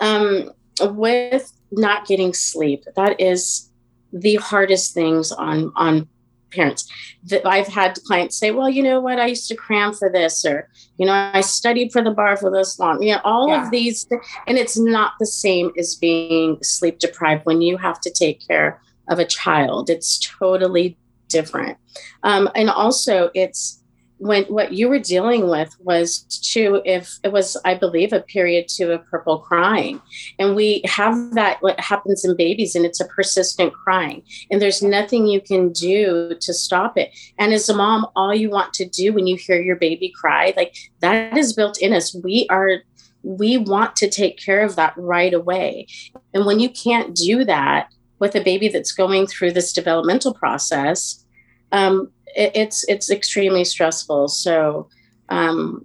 Um, 0.00 0.50
with 0.80 1.52
not 1.72 2.06
getting 2.06 2.32
sleep, 2.32 2.84
that 2.96 3.20
is 3.20 3.70
the 4.12 4.36
hardest 4.36 4.94
things 4.94 5.32
on 5.32 5.72
on 5.76 6.08
parents. 6.50 6.88
That 7.24 7.46
I've 7.46 7.66
had 7.66 7.98
clients 8.06 8.38
say, 8.38 8.50
"Well, 8.50 8.70
you 8.70 8.82
know 8.82 9.00
what? 9.00 9.18
I 9.18 9.26
used 9.26 9.48
to 9.48 9.56
cram 9.56 9.92
for 9.92 10.10
this, 10.10 10.44
or 10.44 10.68
you 10.96 11.06
know, 11.06 11.12
I 11.12 11.40
studied 11.40 11.92
for 11.92 12.02
the 12.02 12.10
bar 12.10 12.36
for 12.36 12.50
this 12.50 12.78
long." 12.78 13.02
You 13.02 13.14
know, 13.14 13.20
all 13.24 13.48
yeah. 13.48 13.64
of 13.64 13.70
these, 13.70 14.06
and 14.46 14.56
it's 14.56 14.78
not 14.78 15.12
the 15.18 15.26
same 15.26 15.72
as 15.76 15.94
being 15.94 16.58
sleep 16.62 16.98
deprived 16.98 17.44
when 17.44 17.60
you 17.60 17.76
have 17.76 18.00
to 18.02 18.10
take 18.10 18.46
care 18.46 18.80
of 19.08 19.18
a 19.18 19.24
child. 19.24 19.90
It's 19.90 20.18
totally 20.18 20.96
different, 21.28 21.76
um, 22.22 22.48
and 22.54 22.70
also 22.70 23.30
it's 23.34 23.77
when 24.18 24.44
what 24.44 24.72
you 24.72 24.88
were 24.88 24.98
dealing 24.98 25.48
with 25.48 25.74
was 25.80 26.22
to 26.52 26.82
if 26.84 27.18
it 27.22 27.32
was 27.32 27.56
i 27.64 27.74
believe 27.74 28.12
a 28.12 28.20
period 28.20 28.68
to 28.68 28.92
a 28.92 28.98
purple 28.98 29.38
crying. 29.38 30.00
And 30.38 30.54
we 30.54 30.82
have 30.84 31.34
that 31.34 31.62
what 31.62 31.78
happens 31.80 32.24
in 32.24 32.36
babies 32.36 32.74
and 32.74 32.84
it's 32.84 33.00
a 33.00 33.06
persistent 33.06 33.72
crying. 33.72 34.22
And 34.50 34.60
there's 34.60 34.82
nothing 34.82 35.26
you 35.26 35.40
can 35.40 35.72
do 35.72 36.34
to 36.40 36.54
stop 36.54 36.98
it. 36.98 37.10
And 37.38 37.52
as 37.52 37.68
a 37.68 37.76
mom 37.76 38.06
all 38.16 38.34
you 38.34 38.50
want 38.50 38.72
to 38.74 38.88
do 38.88 39.12
when 39.12 39.26
you 39.26 39.36
hear 39.36 39.60
your 39.60 39.76
baby 39.76 40.12
cry 40.14 40.52
like 40.56 40.76
that 41.00 41.36
is 41.36 41.52
built 41.52 41.78
in 41.78 41.92
us. 41.92 42.14
We 42.14 42.46
are 42.50 42.78
we 43.22 43.58
want 43.58 43.96
to 43.96 44.08
take 44.08 44.38
care 44.38 44.62
of 44.64 44.76
that 44.76 44.94
right 44.96 45.34
away. 45.34 45.86
And 46.32 46.46
when 46.46 46.60
you 46.60 46.70
can't 46.70 47.14
do 47.14 47.44
that 47.44 47.90
with 48.18 48.34
a 48.34 48.42
baby 48.42 48.68
that's 48.68 48.92
going 48.92 49.26
through 49.26 49.52
this 49.52 49.72
developmental 49.72 50.34
process 50.34 51.24
um, 51.72 52.10
it, 52.34 52.52
it's 52.54 52.84
it's 52.88 53.10
extremely 53.10 53.64
stressful. 53.64 54.28
So 54.28 54.88
um, 55.28 55.84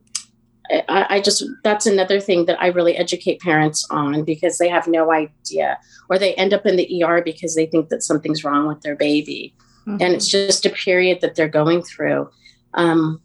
I, 0.69 1.06
I, 1.10 1.22
just 1.22 1.43
that's 1.63 1.86
another 1.86 2.19
thing 2.19 2.46
that 2.46 2.62
I 2.62 2.67
really 2.67 2.96
educate 2.96 3.41
parents 3.41 3.86
on 3.89 4.24
because 4.24 4.58
they 4.58 4.69
have 4.69 4.88
no 4.88 5.12
idea, 5.12 5.78
or 6.10 6.17
they 6.17 6.34
end 6.36 6.54
up 6.54 6.65
in 6.65 6.78
the 6.78 7.04
ER 7.04 7.22
because 7.22 7.56
they 7.56 7.65
think 7.65 7.89
that 7.89 8.04
something's 8.04 8.43
wrong 8.43 8.67
with 8.67 8.82
their 8.82 8.96
baby, 8.96 9.54
mm-hmm. 9.86 10.02
and 10.02 10.13
it's 10.13 10.28
just 10.28 10.65
a 10.65 10.69
period 10.69 11.22
that 11.22 11.36
they're 11.36 11.50
going 11.50 11.82
through. 11.82 12.30
Um, 12.74 13.22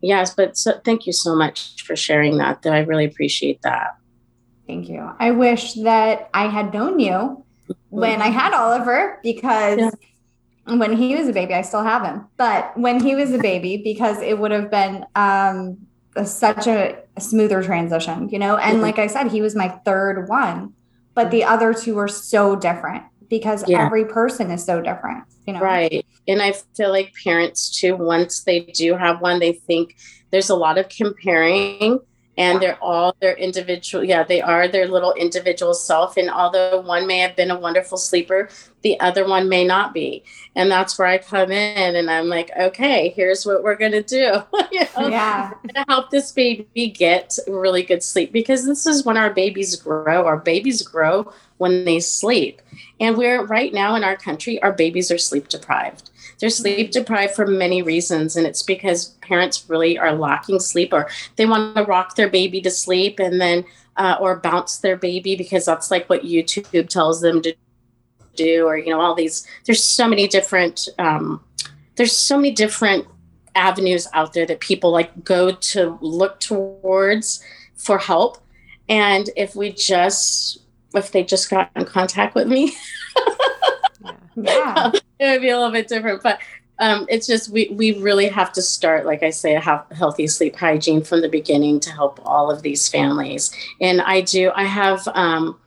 yes, 0.00 0.34
but 0.34 0.56
so, 0.56 0.80
thank 0.84 1.06
you 1.06 1.12
so 1.12 1.34
much 1.34 1.82
for 1.82 1.96
sharing 1.96 2.38
that. 2.38 2.62
That 2.62 2.74
I 2.74 2.80
really 2.80 3.06
appreciate 3.06 3.62
that. 3.62 3.96
Thank 4.66 4.88
you. 4.88 5.10
I 5.18 5.30
wish 5.32 5.74
that 5.74 6.30
I 6.34 6.48
had 6.48 6.72
known 6.72 7.00
you 7.00 7.44
when 7.88 8.22
I 8.22 8.28
had 8.28 8.52
Oliver 8.54 9.18
because 9.22 9.78
yeah. 9.78 9.90
When 10.64 10.96
he 10.96 11.14
was 11.16 11.28
a 11.28 11.32
baby, 11.32 11.54
I 11.54 11.62
still 11.62 11.82
have 11.82 12.04
him. 12.04 12.26
But 12.36 12.76
when 12.78 13.02
he 13.02 13.14
was 13.14 13.32
a 13.32 13.38
baby, 13.38 13.78
because 13.78 14.20
it 14.20 14.38
would 14.38 14.50
have 14.50 14.70
been 14.70 15.04
um, 15.14 15.78
a, 16.14 16.24
such 16.24 16.66
a, 16.66 16.98
a, 17.16 17.20
smoother 17.20 17.62
transition, 17.62 18.28
you 18.28 18.38
know. 18.38 18.56
And 18.56 18.74
mm-hmm. 18.74 18.82
like 18.82 18.98
I 18.98 19.06
said, 19.06 19.30
he 19.30 19.40
was 19.42 19.54
my 19.56 19.68
third 19.68 20.28
one, 20.28 20.72
but 21.14 21.30
the 21.30 21.44
other 21.44 21.74
two 21.74 21.94
were 21.94 22.08
so 22.08 22.54
different 22.54 23.02
because 23.28 23.68
yeah. 23.68 23.84
every 23.84 24.04
person 24.04 24.50
is 24.50 24.64
so 24.64 24.80
different, 24.80 25.24
you 25.46 25.54
know. 25.54 25.60
Right. 25.60 26.06
And 26.28 26.40
I 26.40 26.52
feel 26.76 26.90
like 26.90 27.12
parents 27.24 27.70
too, 27.70 27.96
once 27.96 28.44
they 28.44 28.60
do 28.60 28.94
have 28.96 29.20
one, 29.20 29.40
they 29.40 29.54
think 29.54 29.96
there's 30.30 30.50
a 30.50 30.54
lot 30.54 30.78
of 30.78 30.88
comparing 30.88 31.98
and 32.38 32.62
they're 32.62 32.82
all 32.82 33.14
their 33.20 33.36
individual 33.36 34.02
yeah 34.02 34.22
they 34.22 34.40
are 34.40 34.66
their 34.66 34.88
little 34.88 35.12
individual 35.14 35.74
self. 35.74 36.16
And 36.16 36.30
although 36.30 36.80
one 36.80 37.06
may 37.06 37.18
have 37.18 37.36
been 37.36 37.50
a 37.50 37.58
wonderful 37.58 37.98
sleeper 37.98 38.48
the 38.82 38.98
other 39.00 39.26
one 39.26 39.48
may 39.48 39.64
not 39.64 39.94
be. 39.94 40.24
And 40.54 40.70
that's 40.70 40.98
where 40.98 41.08
i 41.08 41.18
come 41.18 41.50
in 41.50 41.96
and 41.96 42.10
i'm 42.10 42.28
like 42.28 42.50
okay 42.58 43.10
here's 43.10 43.44
what 43.44 43.62
we're 43.62 43.76
going 43.76 43.92
to 43.92 44.02
do. 44.02 44.42
You 44.72 44.86
know? 44.96 45.08
yeah. 45.08 45.52
To 45.74 45.84
help 45.86 46.10
this 46.10 46.32
baby 46.32 46.88
get 46.88 47.38
really 47.46 47.82
good 47.82 48.02
sleep 48.02 48.32
because 48.32 48.64
this 48.64 48.86
is 48.86 49.04
when 49.04 49.18
our 49.18 49.30
babies 49.30 49.76
grow. 49.76 50.24
Our 50.24 50.38
babies 50.38 50.80
grow 50.80 51.30
when 51.58 51.84
they 51.84 52.00
sleep. 52.00 52.62
And 52.98 53.18
we're 53.18 53.44
right 53.44 53.72
now 53.72 53.94
in 53.96 54.04
our 54.04 54.16
country 54.16 54.62
our 54.62 54.72
babies 54.72 55.10
are 55.10 55.18
sleep 55.18 55.48
deprived 55.48 56.10
they're 56.42 56.50
sleep 56.50 56.90
deprived 56.90 57.36
for 57.36 57.46
many 57.46 57.82
reasons, 57.82 58.34
and 58.34 58.48
it's 58.48 58.64
because 58.64 59.10
parents 59.20 59.64
really 59.68 59.96
are 59.96 60.12
lacking 60.12 60.58
sleep, 60.58 60.92
or 60.92 61.08
they 61.36 61.46
want 61.46 61.76
to 61.76 61.84
rock 61.84 62.16
their 62.16 62.28
baby 62.28 62.60
to 62.62 62.70
sleep 62.70 63.20
and 63.20 63.40
then, 63.40 63.64
uh, 63.96 64.16
or 64.20 64.40
bounce 64.40 64.78
their 64.78 64.96
baby 64.96 65.36
because 65.36 65.64
that's 65.64 65.92
like 65.92 66.10
what 66.10 66.24
YouTube 66.24 66.88
tells 66.88 67.20
them 67.20 67.42
to 67.42 67.54
do, 68.34 68.66
or 68.66 68.76
you 68.76 68.90
know, 68.90 69.00
all 69.00 69.14
these. 69.14 69.46
There's 69.66 69.84
so 69.84 70.08
many 70.08 70.26
different. 70.26 70.88
Um, 70.98 71.44
there's 71.94 72.16
so 72.16 72.36
many 72.36 72.50
different 72.50 73.06
avenues 73.54 74.08
out 74.12 74.32
there 74.32 74.46
that 74.46 74.58
people 74.58 74.90
like 74.90 75.22
go 75.22 75.52
to 75.52 75.96
look 76.00 76.40
towards 76.40 77.40
for 77.76 77.98
help, 77.98 78.38
and 78.88 79.30
if 79.36 79.54
we 79.54 79.70
just 79.70 80.58
if 80.92 81.12
they 81.12 81.22
just 81.22 81.48
got 81.48 81.70
in 81.76 81.84
contact 81.84 82.34
with 82.34 82.48
me. 82.48 82.74
yeah. 84.36 84.90
it 85.18 85.30
would 85.30 85.40
be 85.40 85.48
a 85.50 85.56
little 85.56 85.72
bit 85.72 85.88
different, 85.88 86.22
but 86.22 86.38
um, 86.78 87.06
it's 87.08 87.26
just 87.26 87.50
we 87.50 87.68
we 87.68 87.98
really 87.98 88.28
have 88.28 88.52
to 88.54 88.62
start, 88.62 89.06
like 89.06 89.22
I 89.22 89.30
say, 89.30 89.54
a 89.54 89.60
healthy 89.94 90.26
sleep 90.26 90.56
hygiene 90.56 91.04
from 91.04 91.20
the 91.20 91.28
beginning 91.28 91.78
to 91.80 91.90
help 91.90 92.20
all 92.24 92.50
of 92.50 92.62
these 92.62 92.88
families. 92.88 93.54
And 93.80 94.00
I 94.00 94.22
do. 94.22 94.50
I 94.54 94.64
have 94.64 95.06
um, 95.14 95.58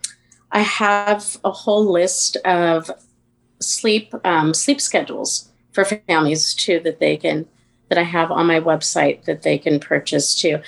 I 0.52 0.60
have 0.60 1.38
a 1.46 1.52
whole 1.52 1.90
list 1.90 2.36
of 2.44 2.92
sleep 3.60 4.14
um, 4.26 4.54
sleep 4.54 4.82
schedules 4.82 5.50
for 5.72 5.86
families 5.86 6.54
too 6.54 6.80
that 6.82 7.00
they 7.00 7.18
can 7.18 7.48
that 7.90 7.98
I 7.98 8.04
have 8.04 8.32
on 8.32 8.48
my 8.48 8.60
website 8.60 9.26
that 9.26 9.44
they 9.44 9.58
can 9.58 9.80
purchase 9.80 10.36
too. 10.36 10.60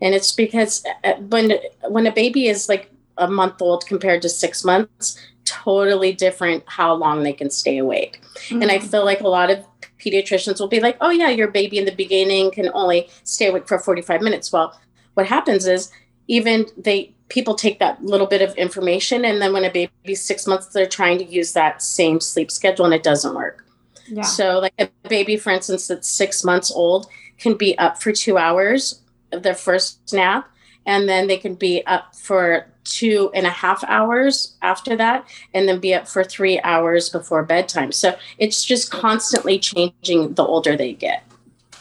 And 0.00 0.14
it's 0.14 0.32
because 0.32 0.84
uh, 1.04 1.14
when 1.14 1.54
when 1.88 2.06
a 2.06 2.12
baby 2.12 2.48
is 2.48 2.68
like 2.68 2.90
a 3.18 3.28
month 3.28 3.62
old 3.62 3.86
compared 3.86 4.22
to 4.22 4.28
six 4.28 4.64
months, 4.64 5.18
totally 5.46 6.12
different 6.12 6.62
how 6.66 6.92
long 6.92 7.22
they 7.22 7.32
can 7.32 7.48
stay 7.48 7.78
awake. 7.78 8.20
Mm-hmm. 8.34 8.62
And 8.62 8.70
I 8.70 8.78
mm-hmm. 8.78 8.88
feel 8.88 9.04
like 9.04 9.20
a 9.20 9.28
lot 9.28 9.50
of 9.50 9.64
pediatricians 9.98 10.60
will 10.60 10.68
be 10.68 10.80
like, 10.80 10.96
oh, 11.00 11.10
yeah, 11.10 11.30
your 11.30 11.48
baby 11.48 11.78
in 11.78 11.86
the 11.86 11.94
beginning 11.94 12.50
can 12.50 12.70
only 12.74 13.08
stay 13.24 13.48
awake 13.48 13.66
for 13.66 13.78
45 13.78 14.20
minutes. 14.20 14.52
Well, 14.52 14.78
what 15.14 15.26
happens 15.26 15.66
is 15.66 15.90
even 16.28 16.66
they 16.76 17.14
people 17.28 17.54
take 17.54 17.78
that 17.78 18.02
little 18.04 18.26
bit 18.26 18.42
of 18.42 18.54
information 18.56 19.24
and 19.24 19.40
then 19.40 19.52
when 19.52 19.64
a 19.64 19.70
baby's 19.70 20.22
six 20.22 20.46
months 20.46 20.66
they're 20.66 20.86
trying 20.86 21.18
to 21.18 21.24
use 21.24 21.52
that 21.52 21.82
same 21.82 22.20
sleep 22.20 22.50
schedule 22.50 22.84
and 22.84 22.94
it 22.94 23.02
doesn't 23.02 23.34
work 23.34 23.64
yeah. 24.06 24.22
so 24.22 24.60
like 24.60 24.74
a 24.78 24.88
baby 25.08 25.36
for 25.36 25.50
instance 25.50 25.88
that's 25.88 26.08
six 26.08 26.44
months 26.44 26.70
old 26.70 27.08
can 27.38 27.56
be 27.56 27.76
up 27.78 28.00
for 28.00 28.12
two 28.12 28.38
hours 28.38 29.00
of 29.32 29.42
their 29.42 29.54
first 29.54 29.98
nap 30.12 30.48
and 30.86 31.08
then 31.08 31.26
they 31.26 31.36
can 31.36 31.54
be 31.54 31.84
up 31.86 32.14
for 32.14 32.66
two 32.86 33.30
and 33.34 33.46
a 33.46 33.50
half 33.50 33.84
hours 33.84 34.56
after 34.62 34.96
that 34.96 35.28
and 35.52 35.68
then 35.68 35.80
be 35.80 35.94
up 35.94 36.08
for 36.08 36.24
three 36.24 36.60
hours 36.60 37.08
before 37.08 37.42
bedtime 37.42 37.92
so 37.92 38.16
it's 38.38 38.64
just 38.64 38.90
constantly 38.90 39.58
changing 39.58 40.32
the 40.34 40.44
older 40.44 40.76
they 40.76 40.92
get 40.92 41.24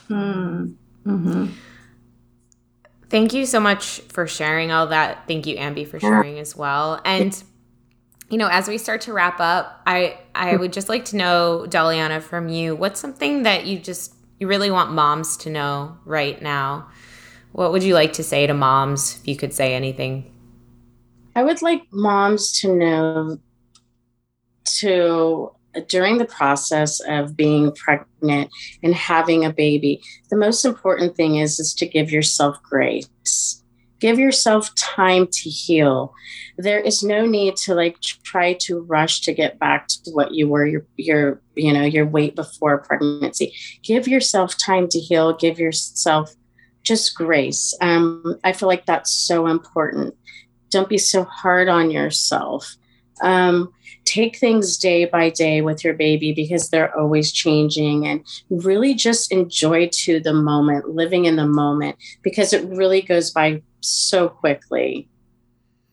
hmm. 0.07 0.71
mm-hmm. 1.05 1.47
thank 3.09 3.33
you 3.33 3.45
so 3.45 3.59
much 3.59 3.99
for 4.09 4.27
sharing 4.27 4.71
all 4.71 4.87
that 4.87 5.27
thank 5.27 5.45
you 5.45 5.55
ambi 5.57 5.87
for 5.87 5.99
sharing 5.99 6.39
as 6.39 6.55
well 6.55 7.01
and 7.05 7.43
you 8.29 8.37
know 8.37 8.47
as 8.47 8.67
we 8.67 8.77
start 8.77 9.01
to 9.01 9.13
wrap 9.13 9.39
up 9.39 9.81
i 9.85 10.17
i 10.33 10.55
would 10.55 10.73
just 10.73 10.89
like 10.89 11.05
to 11.05 11.15
know 11.15 11.65
daliana 11.69 12.21
from 12.21 12.49
you 12.49 12.75
what's 12.75 12.99
something 12.99 13.43
that 13.43 13.65
you 13.65 13.77
just 13.77 14.13
you 14.39 14.47
really 14.47 14.71
want 14.71 14.91
moms 14.91 15.37
to 15.37 15.49
know 15.49 15.97
right 16.05 16.41
now 16.41 16.87
what 17.55 17.71
would 17.71 17.83
you 17.83 17.93
like 17.93 18.11
to 18.13 18.23
say 18.23 18.45
to 18.45 18.53
moms 18.53 19.17
if 19.17 19.29
you 19.29 19.37
could 19.37 19.53
say 19.53 19.75
anything? 19.75 20.29
I 21.35 21.43
would 21.43 21.61
like 21.61 21.83
moms 21.91 22.59
to 22.61 22.73
know 22.73 23.37
to 24.79 25.51
during 25.87 26.17
the 26.17 26.25
process 26.25 27.01
of 27.01 27.35
being 27.35 27.73
pregnant 27.73 28.49
and 28.81 28.95
having 28.95 29.43
a 29.43 29.51
baby, 29.51 30.01
the 30.29 30.37
most 30.37 30.63
important 30.63 31.15
thing 31.15 31.35
is 31.35 31.59
is 31.59 31.73
to 31.75 31.85
give 31.85 32.11
yourself 32.11 32.57
grace. 32.63 33.61
Give 33.99 34.19
yourself 34.19 34.73
time 34.75 35.27
to 35.31 35.49
heal. 35.49 36.13
There 36.57 36.79
is 36.79 37.01
no 37.01 37.25
need 37.25 37.55
to 37.57 37.73
like 37.73 37.99
try 38.01 38.53
to 38.61 38.81
rush 38.81 39.21
to 39.21 39.33
get 39.33 39.57
back 39.57 39.87
to 39.87 40.11
what 40.11 40.33
you 40.33 40.47
were 40.47 40.65
your 40.65 40.85
your 40.97 41.41
you 41.55 41.73
know 41.73 41.83
your 41.83 42.05
weight 42.05 42.35
before 42.35 42.77
pregnancy. 42.79 43.53
Give 43.83 44.07
yourself 44.07 44.57
time 44.57 44.87
to 44.89 44.99
heal. 44.99 45.33
Give 45.33 45.59
yourself 45.59 46.33
just 46.83 47.15
grace. 47.15 47.73
Um, 47.81 48.35
I 48.43 48.53
feel 48.53 48.69
like 48.69 48.85
that's 48.85 49.11
so 49.11 49.47
important. 49.47 50.13
Don't 50.75 50.89
be 50.89 50.97
so 50.97 51.23
hard 51.23 51.69
on 51.69 51.89
yourself. 51.89 52.75
Um, 53.21 53.71
take 54.03 54.35
things 54.35 54.77
day 54.77 55.05
by 55.05 55.29
day 55.29 55.61
with 55.61 55.85
your 55.85 55.93
baby 55.93 56.33
because 56.33 56.69
they're 56.69 56.93
always 56.99 57.31
changing 57.31 58.05
and 58.05 58.25
really 58.49 58.93
just 58.93 59.31
enjoy 59.31 59.87
to 59.93 60.19
the 60.19 60.33
moment, 60.33 60.89
living 60.89 61.23
in 61.23 61.37
the 61.37 61.47
moment 61.47 61.95
because 62.23 62.51
it 62.51 62.67
really 62.67 63.01
goes 63.01 63.31
by 63.31 63.61
so 63.79 64.27
quickly. 64.27 65.07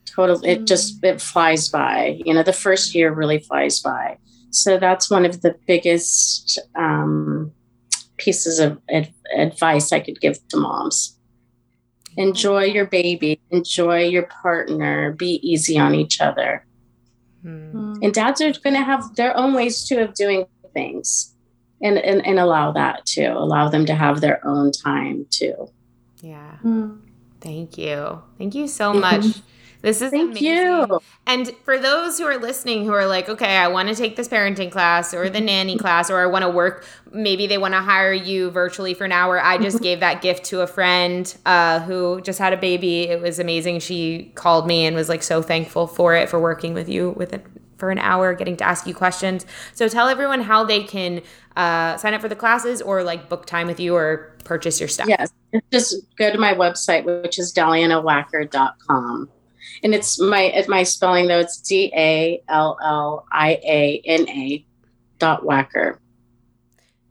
Total, 0.05 0.45
it 0.45 0.62
mm. 0.62 0.66
just 0.66 1.05
it 1.05 1.21
flies 1.21 1.68
by. 1.68 2.21
You 2.25 2.35
know, 2.35 2.42
the 2.42 2.53
first 2.53 2.92
year 2.92 3.14
really 3.14 3.38
flies 3.38 3.79
by. 3.79 4.18
So 4.51 4.79
that's 4.79 5.09
one 5.09 5.25
of 5.25 5.42
the 5.42 5.55
biggest 5.68 6.59
um, 6.75 7.53
pieces 8.16 8.59
of 8.59 8.81
ad- 8.92 9.14
advice 9.33 9.92
I 9.92 10.01
could 10.01 10.21
give 10.21 10.40
to 10.49 10.57
moms. 10.57 11.16
Enjoy 12.16 12.64
your 12.64 12.87
baby, 12.87 13.40
enjoy 13.51 14.05
your 14.05 14.25
partner, 14.25 15.12
be 15.12 15.40
easy 15.42 15.79
on 15.79 15.94
each 15.94 16.20
other. 16.20 16.64
Mm. 17.44 17.98
And 18.03 18.14
dads 18.14 18.40
are 18.40 18.53
going 18.53 18.75
to 18.75 18.83
have 18.83 19.14
their 19.16 19.37
own 19.37 19.55
ways 19.55 19.87
too 19.87 19.98
of 19.98 20.14
doing 20.14 20.46
things 20.75 21.35
and, 21.83 21.98
and, 21.98 22.25
and 22.27 22.38
allow 22.38 22.72
that 22.72 23.05
too, 23.05 23.33
allow 23.35 23.68
them 23.68 23.87
to 23.87 23.94
have 23.94 24.20
their 24.20 24.46
own 24.46 24.72
time 24.72 25.27
too. 25.31 25.68
Yeah. 26.20 26.59
Mm. 26.62 27.01
Thank 27.40 27.77
you. 27.77 28.22
Thank 28.38 28.55
you 28.55 28.68
so 28.68 28.92
much. 28.94 29.25
This 29.83 30.01
is 30.01 30.12
Thank 30.12 30.31
amazing. 30.31 30.47
you. 30.47 31.01
And 31.27 31.49
for 31.64 31.77
those 31.77 32.18
who 32.18 32.25
are 32.25 32.38
listening 32.38 32.85
who 32.85 32.92
are 32.92 33.07
like, 33.07 33.29
okay, 33.29 33.57
I 33.57 33.66
want 33.66 33.88
to 33.88 33.97
take 33.97 34.14
this 34.14 34.29
parenting 34.29 34.71
class 34.71 35.12
or 35.12 35.29
the 35.29 35.40
nanny 35.53 35.77
class, 35.77 36.09
or 36.09 36.21
I 36.21 36.27
want 36.27 36.45
to 36.45 36.49
work, 36.49 36.87
maybe 37.12 37.49
they 37.49 37.59
want 37.59 37.75
to 37.75 37.81
hire 37.81 38.12
you 38.12 38.51
virtually 38.51 38.95
for 38.95 39.05
an 39.05 39.12
hour. 39.12 39.40
I 39.40 39.59
just 39.59 39.83
gave 39.83 40.01
that 40.01 40.23
gift 40.23 40.45
to 40.47 40.61
a 40.61 40.66
friend 40.68 41.37
uh, 41.45 41.81
who 41.81 42.21
just 42.21 42.38
had 42.38 42.53
a 42.53 42.57
baby. 42.57 43.03
It 43.03 43.21
was 43.21 43.40
amazing. 43.40 43.81
She 43.81 44.31
called 44.37 44.68
me 44.68 44.87
and 44.87 44.95
was 44.95 45.09
like 45.09 45.23
so 45.23 45.42
thankful 45.42 45.88
for 45.88 46.14
it, 46.14 46.29
for 46.29 46.40
working 46.40 46.75
with 46.75 46.88
you 46.88 47.11
with 47.11 47.33
it 47.33 47.45
for 47.77 47.90
an 47.90 47.99
hour, 47.99 48.33
getting 48.33 48.57
to 48.57 48.64
ask 48.64 48.87
you 48.87 48.95
questions. 48.95 49.45
So 49.75 49.88
tell 49.88 50.07
everyone 50.07 50.40
how 50.42 50.62
they 50.62 50.85
can 50.85 51.21
uh, 51.57 51.97
sign 51.97 52.14
up 52.14 52.21
for 52.21 52.29
the 52.29 52.37
classes 52.37 52.81
or 52.81 53.03
like 53.03 53.29
book 53.29 53.47
time 53.47 53.66
with 53.66 53.81
you 53.81 53.97
or 53.97 54.37
purchase 54.45 54.79
your 54.79 54.88
stuff. 54.88 55.09
Yes, 55.09 55.33
just 55.73 55.97
go 56.16 56.31
to 56.31 56.38
my 56.38 56.55
website, 56.55 57.05
which 57.05 57.40
is 57.40 57.53
dalianawacker.com 57.53 59.29
and 59.83 59.94
it's 59.94 60.20
my 60.20 60.64
my 60.68 60.83
spelling 60.83 61.28
though 61.28 61.40
it's 61.40 61.60
D 61.60 61.92
A 61.96 62.42
L 62.48 62.78
L 62.83 63.26
I 63.30 63.58
A 63.64 64.02
N 64.04 64.28
A 64.28 64.64
dot 65.18 65.42
Wacker. 65.42 65.98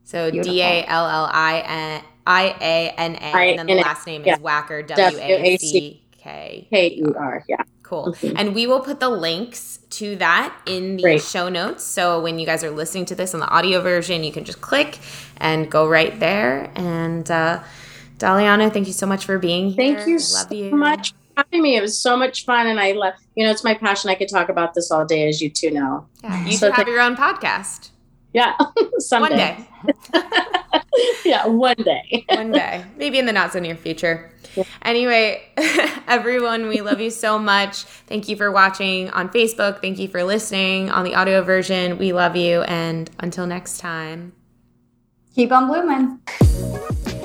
So 0.03 0.31
D 0.31 0.61
A 0.61 0.85
L 0.85 1.07
L 1.07 1.29
I 1.31 1.63
N 1.65 2.03
I 2.25 2.55
A 2.61 2.89
N 2.97 3.15
A, 3.15 3.17
and 3.17 3.59
then 3.59 3.67
the 3.67 3.75
last 3.75 4.05
name 4.07 4.25
is 4.25 4.37
Wacker 4.39 4.85
W 4.85 5.19
A 5.19 5.57
C 5.57 6.03
K 6.17 6.67
K 6.69 6.87
E 6.87 7.03
R. 7.15 7.43
Yeah. 7.47 7.63
Cool. 7.83 8.13
Mm-hmm. 8.13 8.37
And 8.37 8.55
we 8.55 8.67
will 8.67 8.79
put 8.79 9.01
the 9.01 9.09
links 9.09 9.79
to 9.89 10.15
that 10.15 10.57
in 10.65 10.95
the 10.95 11.03
Great. 11.03 11.21
show 11.21 11.49
notes. 11.49 11.83
So 11.83 12.21
when 12.21 12.39
you 12.39 12.45
guys 12.45 12.63
are 12.63 12.71
listening 12.71 13.05
to 13.07 13.15
this 13.15 13.33
on 13.33 13.41
the 13.41 13.49
audio 13.49 13.81
version, 13.81 14.23
you 14.23 14.31
can 14.31 14.45
just 14.45 14.61
click 14.61 14.99
and 15.35 15.69
go 15.69 15.89
right 15.89 16.17
there. 16.17 16.71
And 16.75 17.29
uh, 17.29 17.61
Daliana, 18.17 18.71
thank 18.71 18.87
you 18.87 18.93
so 18.93 19.05
much 19.05 19.25
for 19.25 19.37
being 19.39 19.71
here. 19.71 19.95
Thank 19.95 20.07
you 20.07 20.13
Love 20.13 20.21
so 20.21 20.53
you. 20.55 20.71
much 20.73 21.13
having 21.37 21.61
me. 21.61 21.75
It 21.75 21.81
was 21.81 21.97
so 21.97 22.17
much 22.17 22.45
fun, 22.45 22.67
and 22.67 22.79
I 22.79 22.93
love. 22.93 23.13
You 23.35 23.45
know, 23.45 23.51
it's 23.51 23.63
my 23.63 23.73
passion. 23.73 24.09
I 24.09 24.15
could 24.15 24.29
talk 24.29 24.49
about 24.49 24.73
this 24.73 24.91
all 24.91 25.05
day, 25.05 25.27
as 25.27 25.41
you 25.41 25.49
two 25.49 25.71
know. 25.71 26.07
Yeah, 26.23 26.45
you 26.45 26.53
so 26.53 26.67
should 26.67 26.75
have 26.75 26.87
your 26.87 27.01
own 27.01 27.15
podcast. 27.15 27.89
Yeah, 28.33 28.55
someday. 28.99 29.65
One 29.83 29.93
day. 30.13 30.21
yeah, 31.25 31.47
one 31.47 31.75
day. 31.75 32.25
one 32.29 32.51
day. 32.51 32.85
Maybe 32.97 33.19
in 33.19 33.25
the 33.25 33.33
not 33.33 33.53
so 33.53 33.59
near 33.59 33.75
future. 33.75 34.31
Yeah. 34.55 34.63
Anyway, 34.83 35.41
everyone, 36.07 36.67
we 36.67 36.81
love 36.81 36.99
you 36.99 37.09
so 37.09 37.39
much. 37.39 37.83
Thank 37.83 38.29
you 38.29 38.35
for 38.35 38.51
watching 38.51 39.09
on 39.11 39.29
Facebook. 39.29 39.81
Thank 39.81 39.99
you 39.99 40.07
for 40.07 40.23
listening 40.23 40.89
on 40.89 41.03
the 41.03 41.15
audio 41.15 41.41
version. 41.41 41.97
We 41.97 42.13
love 42.13 42.35
you. 42.35 42.61
And 42.63 43.09
until 43.19 43.47
next 43.47 43.79
time, 43.79 44.33
keep 45.33 45.51
on 45.51 45.67
blooming. 45.67 46.81